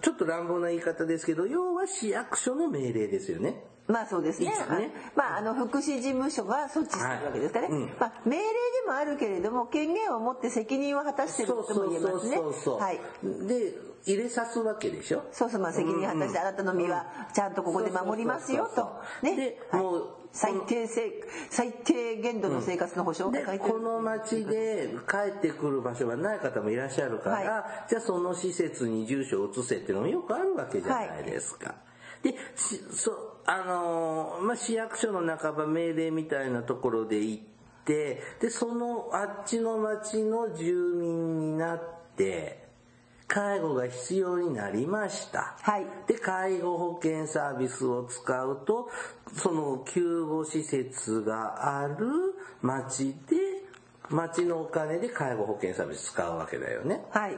[0.00, 3.62] ちょっと乱暴な言い方ですけど要は市役所の命令ですよね。
[3.88, 4.46] まあそうですね。
[4.46, 7.74] いいですねまああの福祉事務所が措置してるわけですからね。
[7.74, 8.48] はいうんまあ命令で
[8.86, 12.36] もあるけれども権限を持って責任を果たしてるとも言えますね。
[12.36, 13.00] そうそうはい。
[13.22, 13.74] で
[14.06, 15.24] 入れさすわけでしょ？
[15.32, 19.00] そうそうまあ責任を果たしてあなたの身はちゃんとここで守りますよと。
[19.22, 19.36] ね。
[19.36, 21.12] で、はいもう最低せ
[21.48, 31.76] 最低限度の生活の保障でが書いてるこの町で帰ってくる場所がない方もいらっしゃるから、はじゃあその施設に住所を移せっていうのもよくあるわけじゃないですか。
[32.22, 37.42] でしそあのーまあ、市役所の半ば命令みたいなところで行っ
[37.84, 41.82] てでそのあっちの町の住民になっ
[42.16, 42.66] て
[43.28, 45.56] 介護が必要になりました。
[45.60, 48.90] はいで介護保険サービスを使うと
[49.32, 52.06] その救護施設がある
[52.62, 53.36] 町で
[54.10, 57.36] 町のお金で介護保険サービス使うわけだよねはい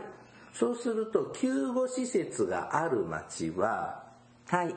[0.52, 4.04] そうすると救護施設がある町は
[4.48, 4.74] はい。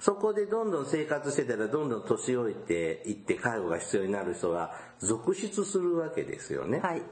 [0.00, 6.80] そこでどんどん生活してたらどんどん年老いていって介護が必要になる人が続出するわけですよね。
[6.80, 7.02] はい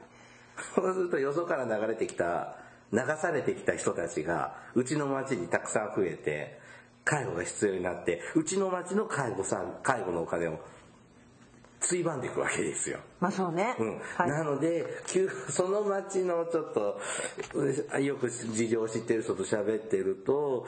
[0.74, 2.56] そうするとよそから流れてきた、
[2.92, 6.60] 流されてきた人たちが、うちの町にたくさん増えて、
[7.04, 10.60] 介護が必要になって、うちの町の介護さん、介護のお金を、
[11.80, 13.00] ついばんでいくわけですよ。
[13.18, 17.00] まあそうね、うんはいなので、急 その町のちょっと、
[17.94, 20.66] うよく事情を知ってる人と喋ってると、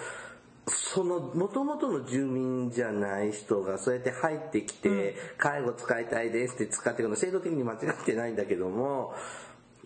[0.67, 9.15] その元々の住民じゃない人がそうやって入ってきて、介護使いたいですって使っていくの制度的に間違ってないんだけども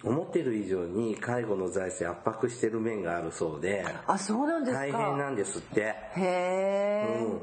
[0.04, 4.80] 思ってる以上に介護の財政圧迫してる面があるそうであそうなんですか。
[4.80, 5.80] 大変なんですって。
[5.80, 7.40] へえ、うん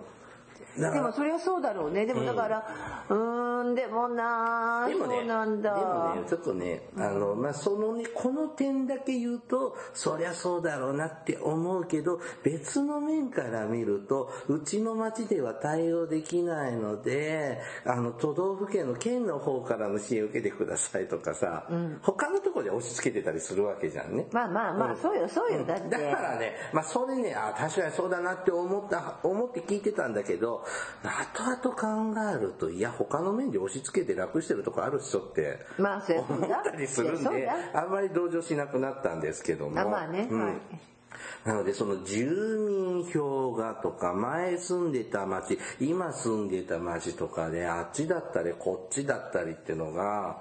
[0.78, 2.06] でもそりゃそうだろうね。
[2.06, 5.76] でもだからうーんでもなでもね、そうなんだ。
[5.76, 21.68] でもね、ちょっとね、あの、まあ、そのね、この点だけ言うと、そりゃそうだろうなって思うけど、別の面から見ると、うちの町では対応できないので、あの、都道府県の県の方からの支援を受けてくださいとかさ、
[22.02, 24.28] 他のところで押し付けてたりするわけじゃんね。
[24.32, 24.98] まあまあまあ、うん。
[24.98, 25.64] そうよそうよ。
[25.66, 25.90] だって。
[25.90, 30.65] だからね、まあそれね、あ確かにそうだなって思った、思って聞いてたんだけど、
[31.04, 39.80] 後々考えると、いや、他の面で押し付けて楽してるとこある人って、まあそう思ったりするんであんまり同情しなくなったんですけども。
[39.80, 40.46] あまあねうん。
[40.46, 40.56] はい
[41.46, 42.26] なのでその住
[42.68, 50.38] 民票がとか前住んでた町今住んでた町とかであっちだったりこっちだったりっていうのが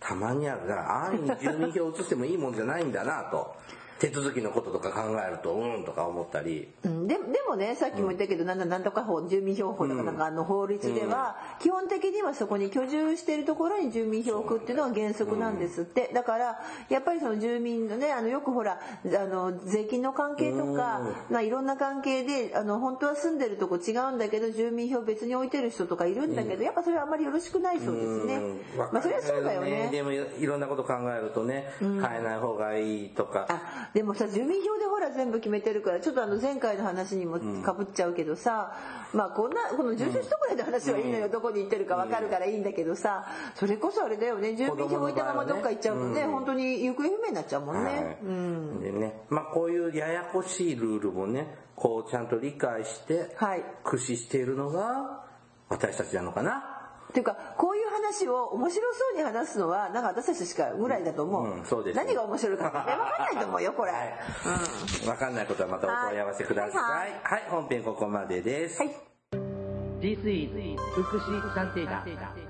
[0.00, 0.60] たまにある。
[0.60, 3.54] から安易に住民票を移してもいいもんじゃないんだなと
[3.98, 6.68] 手続きのこととか考えるとうんとか思ったり。
[6.84, 28.60] うん、ででもねさっきも言ったけど、なんだなんとか法住民票法とかなんかあの法律では、基本的にはそこに居住しているところに住民票を置くっていうのが原則なんですって、だからやっぱりその住民のねあのよくほらあの税金の関係とか、まあ、いろんな関係であの本当は住んでるとこ違うんだけど住民票別に置いてる人とかいるんだけど、やっぱそれはあんまりよろしくないそうですね、うん。
[28.92, 29.88] まあそれはそうだよね。
[29.90, 33.46] でもいろんなこと考えるとね変えない方がいいとか。
[33.48, 38.72] あでもさ住民票でほら全部決めてるからちょっとあの前回の話にもかぶっちゃうけどさ、
[39.12, 46.22] まあこんなこの住所取得での話はいいのよ、どこに行ってるか分かるからいいんだけどさそれこそあれだよね住民票置いたままどっか行っちゃうとね。
[46.22, 48.18] うん本当に行方不明になっちゃうもんね、はい。
[48.22, 48.80] うん。
[48.80, 53.64] でね、まあこういうややこしいルールもね、こうちゃんと理解して、はい。
[53.82, 55.24] 駆使しているのが
[55.68, 56.77] 私たちなのかな。
[57.08, 63.92] っていうかこういう話を面白そうに話すのはなんか私たちしかぐらいだと思う,、うんそうです何が面白いか分かんないと思うよこれ、
[65.08, 66.76] わかんないことはまたお問い合わせください。
[66.76, 66.82] は
[67.22, 68.82] はいい、本編ここまでです。
[68.82, 68.94] はい。
[70.00, 72.47] This is 福祉探偵団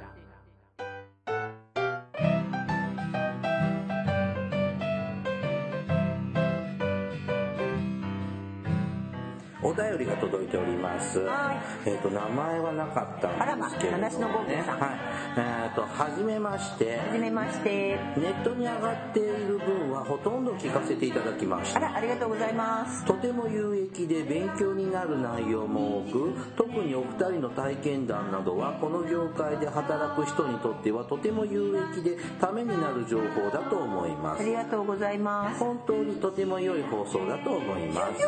[9.62, 11.18] お便りが届いております。
[11.20, 14.08] はいえっ、と、名前はなかったんあらまですけれども、ね。
[14.08, 14.90] 話のゴーゴーさんはい。
[15.36, 16.98] えっ、と、はじめまして。
[16.98, 21.78] はじめましてネットに上がっている分はほとんど聞かせていただきました。
[21.78, 34.42] あらありがとうございますとても有益で勉強になる内容も多く特にお二人の体験談などはこの業界で働く人にとってはとても有益でためになる情報だと思います。
[34.42, 35.58] ありがとうございます。
[35.58, 38.24] 本当にとても良い放送だと思います。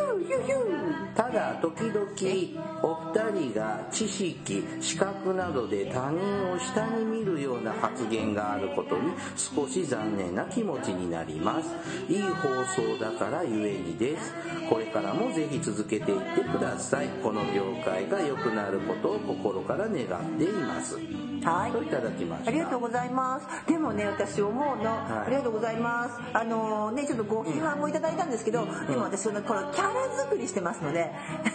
[1.14, 2.06] ただ時々
[2.83, 11.70] お二人が知識資格などで他人を下に見るような発言があることに少し残念な気持ちになります。
[12.09, 14.33] いい放送だからゆえにです。
[14.68, 17.09] これからもぜひ続けていってください。
[17.22, 19.97] この業界が良くなることを心から願っ
[20.39, 20.99] ています。
[21.43, 21.72] はい。
[21.72, 22.51] といただきました。
[22.51, 23.47] ありがとうございます。
[23.66, 24.87] でもね、私思うの、い。
[24.87, 26.20] ありがとうございます。
[26.35, 31.11] あのね、ちょっとご批判もいただいたんですけど、でも私そのこのキャラ作りしてますので、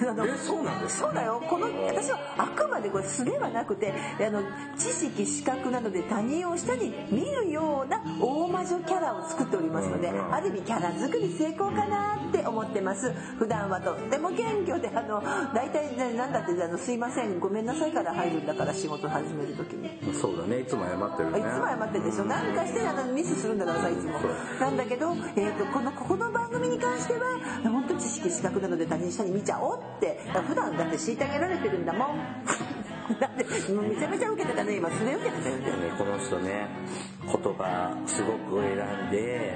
[0.10, 1.15] あのえそうなんですか？
[1.16, 1.42] だよ。
[1.50, 4.44] この私はあくまでこれ素ではなくて、あの
[4.78, 13.12] 知識資格などで他人を下に見るような大魔女キャラを作っておりますので、うんある意味キャラ作り成功かなって思ってます。
[13.40, 20.14] 普段はとっても謙虚であの大体ねなんだってあのすいませんごめんなさいから入るんだから仕事始める時に。
[20.14, 20.60] そうだね。
[20.62, 21.40] いつも謝ってるね。
[21.40, 22.26] いつも謝ってるでしょ。
[22.26, 24.14] 何かしてあのミスするんだからさいつも。
[24.60, 30.20] なんだけど、えー、とこのここの番組に関しては本当知識資格などで他人下に見ちゃおうって。
[30.48, 32.18] 普段だって虐げられてるんだもん。
[33.20, 34.90] だってめちゃめちゃ受けてたね今。
[34.90, 35.66] すね受けてたよね。
[35.66, 36.68] ねこの人ね
[37.22, 39.54] 言葉すごく選んで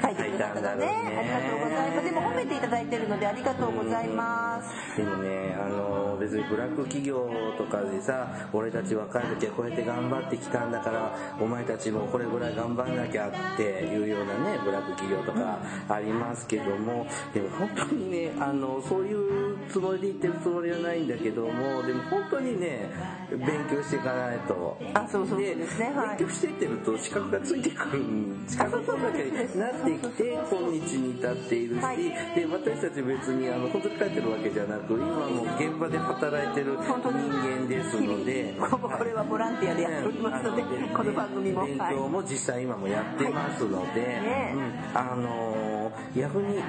[0.00, 0.86] 書いてくれたんだね。
[0.86, 2.04] ありがとうございます。
[2.04, 4.96] でも褒めていただいてるのでありがとうございます。
[4.96, 22.90] でもねあの別にブラック企業とかでさ俺たち若い時はこうやって頑張ってきたんだからお前たちもこれぐらい頑張んなきゃっていうようなねブラック企業とかありますけどもでも本当にねあのそういうつもりで言ってるつもりはないんだけどもでも本当にね
[23.30, 23.40] 勉
[23.70, 24.78] 強していかないと。
[24.94, 25.92] あそうそうそうですね。
[25.94, 26.18] はい。
[26.18, 28.02] 勉強してってると資格がついてくる。
[28.48, 29.24] 資格取らなきゃ
[29.58, 31.96] なってきて今日に至っているし、はい。
[32.34, 40.88] で私たち別にあの本当に書いてるわけじゃなく今も現場で働いてる人間ですのでこれはボランティアでやっておりますのではい。
[40.96, 44.52] この番組も勉強も実際今もやってますので、ね。
[44.54, 46.62] うん、あのー逆に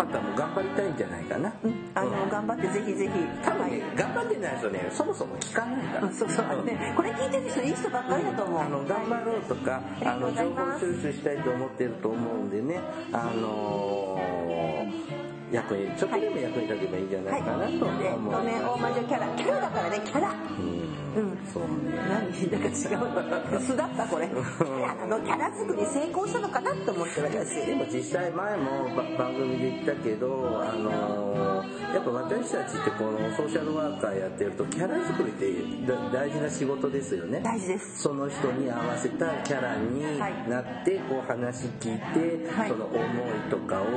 [0.00, 3.12] 方も頑張りたいんじゃないかな、うんあの頑張ってぜひぜひ。
[3.44, 8.60] 多分ね、頑張ってない人ねそもそも聞かないから、う んそうそうねこれ聞いてる人いい人ばっかりだと思う。
[8.60, 12.80] あの頑張ろうとかありがとうあの情報収集したいと思ってると思うんでね。
[13.12, 15.20] あのー
[15.52, 19.26] 役にちょっとでも役に立てばいいんじゃないかなと思う、でごめん大魔女キャラ。
[19.36, 20.00] キャラだからね。
[20.04, 20.28] キャラ。
[20.28, 20.32] う
[20.62, 21.38] んうん。
[21.52, 21.96] そうね。
[22.08, 22.50] 何？
[22.50, 23.60] だか違う。
[23.66, 24.26] 素だったこれ。
[24.26, 35.52] あのキャラ作り成功したのかなって思って私でも実際前もば番組で言ったけど、あのーやっぱ私たちってこのソーシャルワーカーやってるとキャラ作りって
[35.86, 37.40] だ大事な仕事ですよね。
[37.42, 38.02] 大事です。
[38.02, 42.68] その人に合わせたキャラになってこう話聞いて、はい。
[42.68, 42.98] その思い
[43.50, 43.90] とかをこ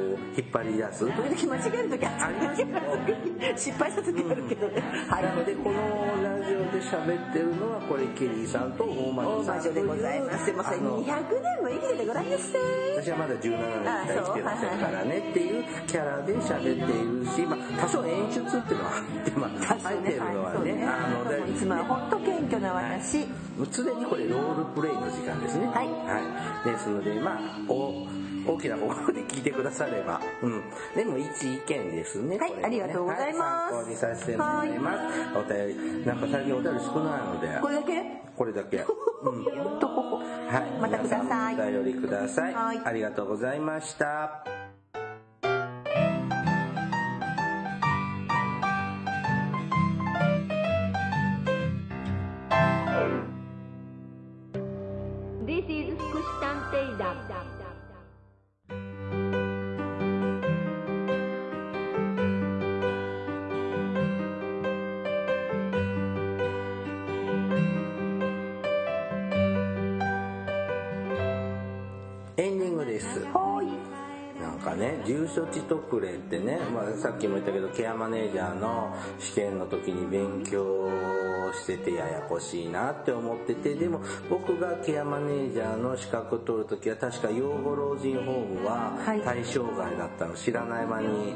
[0.00, 0.03] う
[0.36, 2.66] 引っ張り出す、時々間違える時あありますよ
[3.06, 4.68] る失敗した時あるけど。
[4.68, 5.78] ねはいなのでこの
[6.22, 12.04] ラジオで喋ってるのはこれケリーさんと大魔大女さんでございますすいませんあの200年も生きて。
[12.04, 19.50] てごらんなさい私はまだ17年しか生きてませんからねっていうキャラで喋っているし、まあ、多少演出っていうのはあって、まあ、
[19.82, 23.26] 入ってるのはね、あのいつもは本当謙虚な私、
[23.72, 25.66] 常にこれロールプレイの時間ですね。
[25.66, 26.68] はい。
[26.68, 28.06] ですので、まあ、お
[28.46, 30.62] 大きな心で聞いてくだされば、うん。
[30.94, 32.38] でも一意見ですね。
[32.38, 35.38] はいねありがとうございますは参考にさせてもらいます。
[35.38, 35.68] お便
[36.02, 38.02] り、なんか最近お便り少ないので、これだけ？
[38.36, 38.76] これだけ。
[38.78, 39.44] うん。
[39.80, 40.22] とここは
[40.76, 40.80] い。
[40.80, 42.54] またくださいお便りください。
[42.54, 44.63] はいありがとうございました。
[74.74, 80.90] かね、住所地特例ってね、まあ、さっきも言ったけど、ケアマネージャーの試験の時に勉強
[81.52, 89.20] しててややこしいなって思ってて、でも僕がケアマネージャーの資格取る時は確か養護老人ホームははい。
[89.22, 91.34] 対象外だったの、知らない間に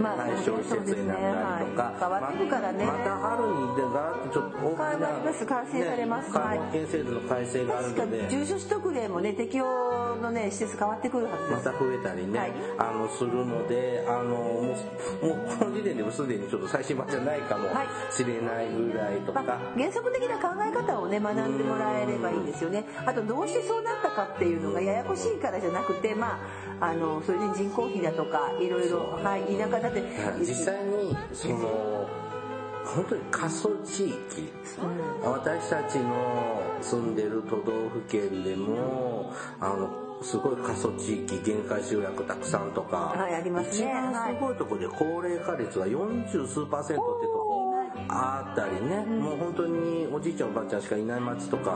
[0.00, 2.60] まあ対象施設になったりとか、そうですね。
[2.60, 2.74] はい。
[2.74, 2.84] ね。
[2.84, 6.32] ままた春にでガーッとちょっと大きな、改正されます。
[6.32, 9.66] ね保険制度の改正がある確かので、住所取得例もね適用
[10.20, 11.66] のね施設変わってくるはずです。
[11.66, 12.52] また増えたりね、はい。
[12.78, 14.76] あのするのであのも
[15.22, 17.86] うもうこの時点でもすでにちょっと最新版じゃないかもはい。
[18.10, 22.84] しれないぐらいとか、まあ、原則的な考え方をね学んでもらえればいいですよね。
[23.06, 26.38] あとどうしてそうなったかっていうのがややこしいからじゃなくてま
[26.80, 30.02] ああのそれで人口比だとかいろいろはい田舎だって
[30.40, 32.08] 実際にその
[32.84, 34.16] 本当に過疎地域、
[35.22, 43.86] 私たちの住んでる都道府県でもあのすごい過疎地域限界集落たくさんとか、はいありますね。
[43.86, 47.74] 一番すごいところで高齢化率が40数パーセントってとこ
[48.08, 51.74] あったりね、もう本当におじいちゃんおばあちゃんしかいない町とか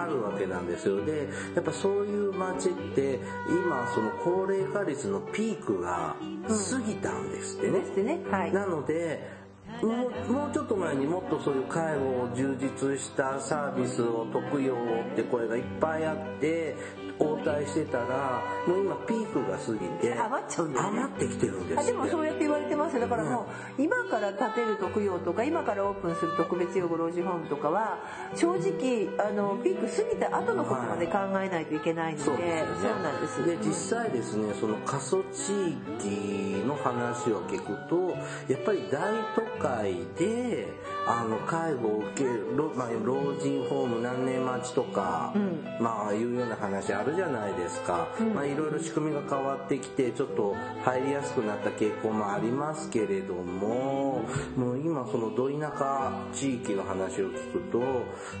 [0.00, 1.04] あるわけなんですよ。
[1.04, 6.16] でやっぱそういう町って今その高齢化率のピークが
[6.46, 8.20] 過ぎたんですってね、でね。
[8.30, 8.52] はい。
[8.52, 9.44] なので
[9.82, 14.74] もうもうちょっと前にもっとそういう介護を充実したサービスを特養
[15.12, 16.76] って声がいっぱいあって
[17.18, 20.98] 応対してたらもう今ピークが過ぎて余っちゃうんだよね。
[21.00, 23.00] 余ってきてるんですってあでもそうやって言われてますよ。
[23.02, 23.46] だからも
[23.78, 27.98] う今から建てる特養とか今からオープンする特別養護老人ホームとかは
[28.34, 32.64] 正直あのピーク過ぎた後のことまで考えないといけないので、そうですよ。
[32.64, 38.10] ねそうなんですで実際ですねその過疎地域の話を聞くと
[38.52, 40.68] やっぱり大都会で
[41.06, 45.34] あの介護を受ける、ろまあ、老人ホーム何年待ちとか、
[45.80, 54.22] まあいうような話あるじゃないですか、まあいろいろ仕組みが変わってきてちょっと入りやすくなった傾向もありますけれども
[54.56, 57.82] もう今そのど田舎地域の話を聞くと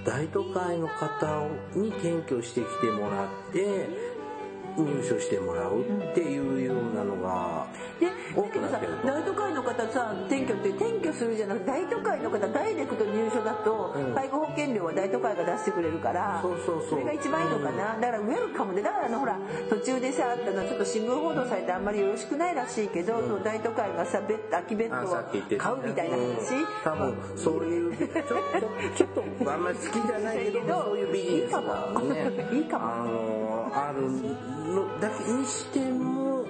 [0.04, 4.13] 大都会の方に転居してきてもらって
[4.76, 7.66] 入所してもらうっていうようなのが
[8.00, 9.06] で多だけどさくなってると。
[9.06, 14.14] 大都会の方さ転居って転居するじゃなくて大都会の方ダイレクト入所だとうん。
[14.14, 17.94] 介護保険料は大都会が出してくれるからそれが一番いいのかな。
[17.94, 19.38] だからウェルカムでだからあのほら
[19.70, 26.66] 途中でさあったのはちょっと新聞報道されてあんまりよろしくないらしいけど、その大都会がさベッド空きベッドを買うみたいな話、うん。
[26.82, 28.24] 多分そういうちょちょ
[28.96, 29.08] ちょっ
[29.44, 31.60] とあんまり好きじゃないけど だけどそういうビジネスが
[32.02, 32.48] ね。
[32.52, 33.43] いいかも
[33.74, 34.02] ある
[34.72, 36.44] のだけにしても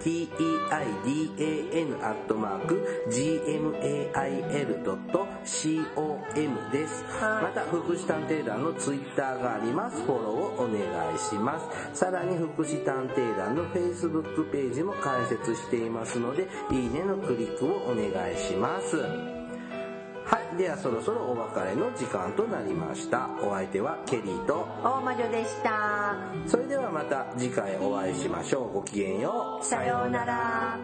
[0.00, 4.14] shitanteidan アットマーク gmail.com
[6.72, 7.04] です。
[7.20, 10.04] また、福祉探偵団のツイッターがあります。
[10.04, 10.78] フォローをお願
[11.14, 11.58] いしま
[11.92, 11.98] す。
[11.98, 19.33] さらに、福祉探偵団の Facebook ページも開設していますので、いいねのクリックをお願いします。
[20.24, 20.56] はい。
[20.56, 23.28] では、そろそろお別れの時間となりました。
[23.42, 26.16] お相手はケリーと、大魔女でした
[26.46, 28.72] それではまた次回お会いしましょう。
[28.72, 29.64] ごきげんよう。
[29.64, 30.78] さようなら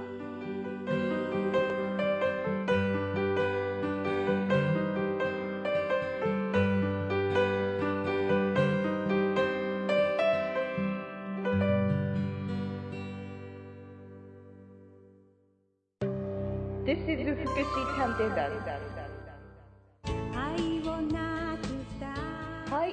[16.91, 18.51] This is Fukushi Tantedan.
[18.67, 19.10] Hi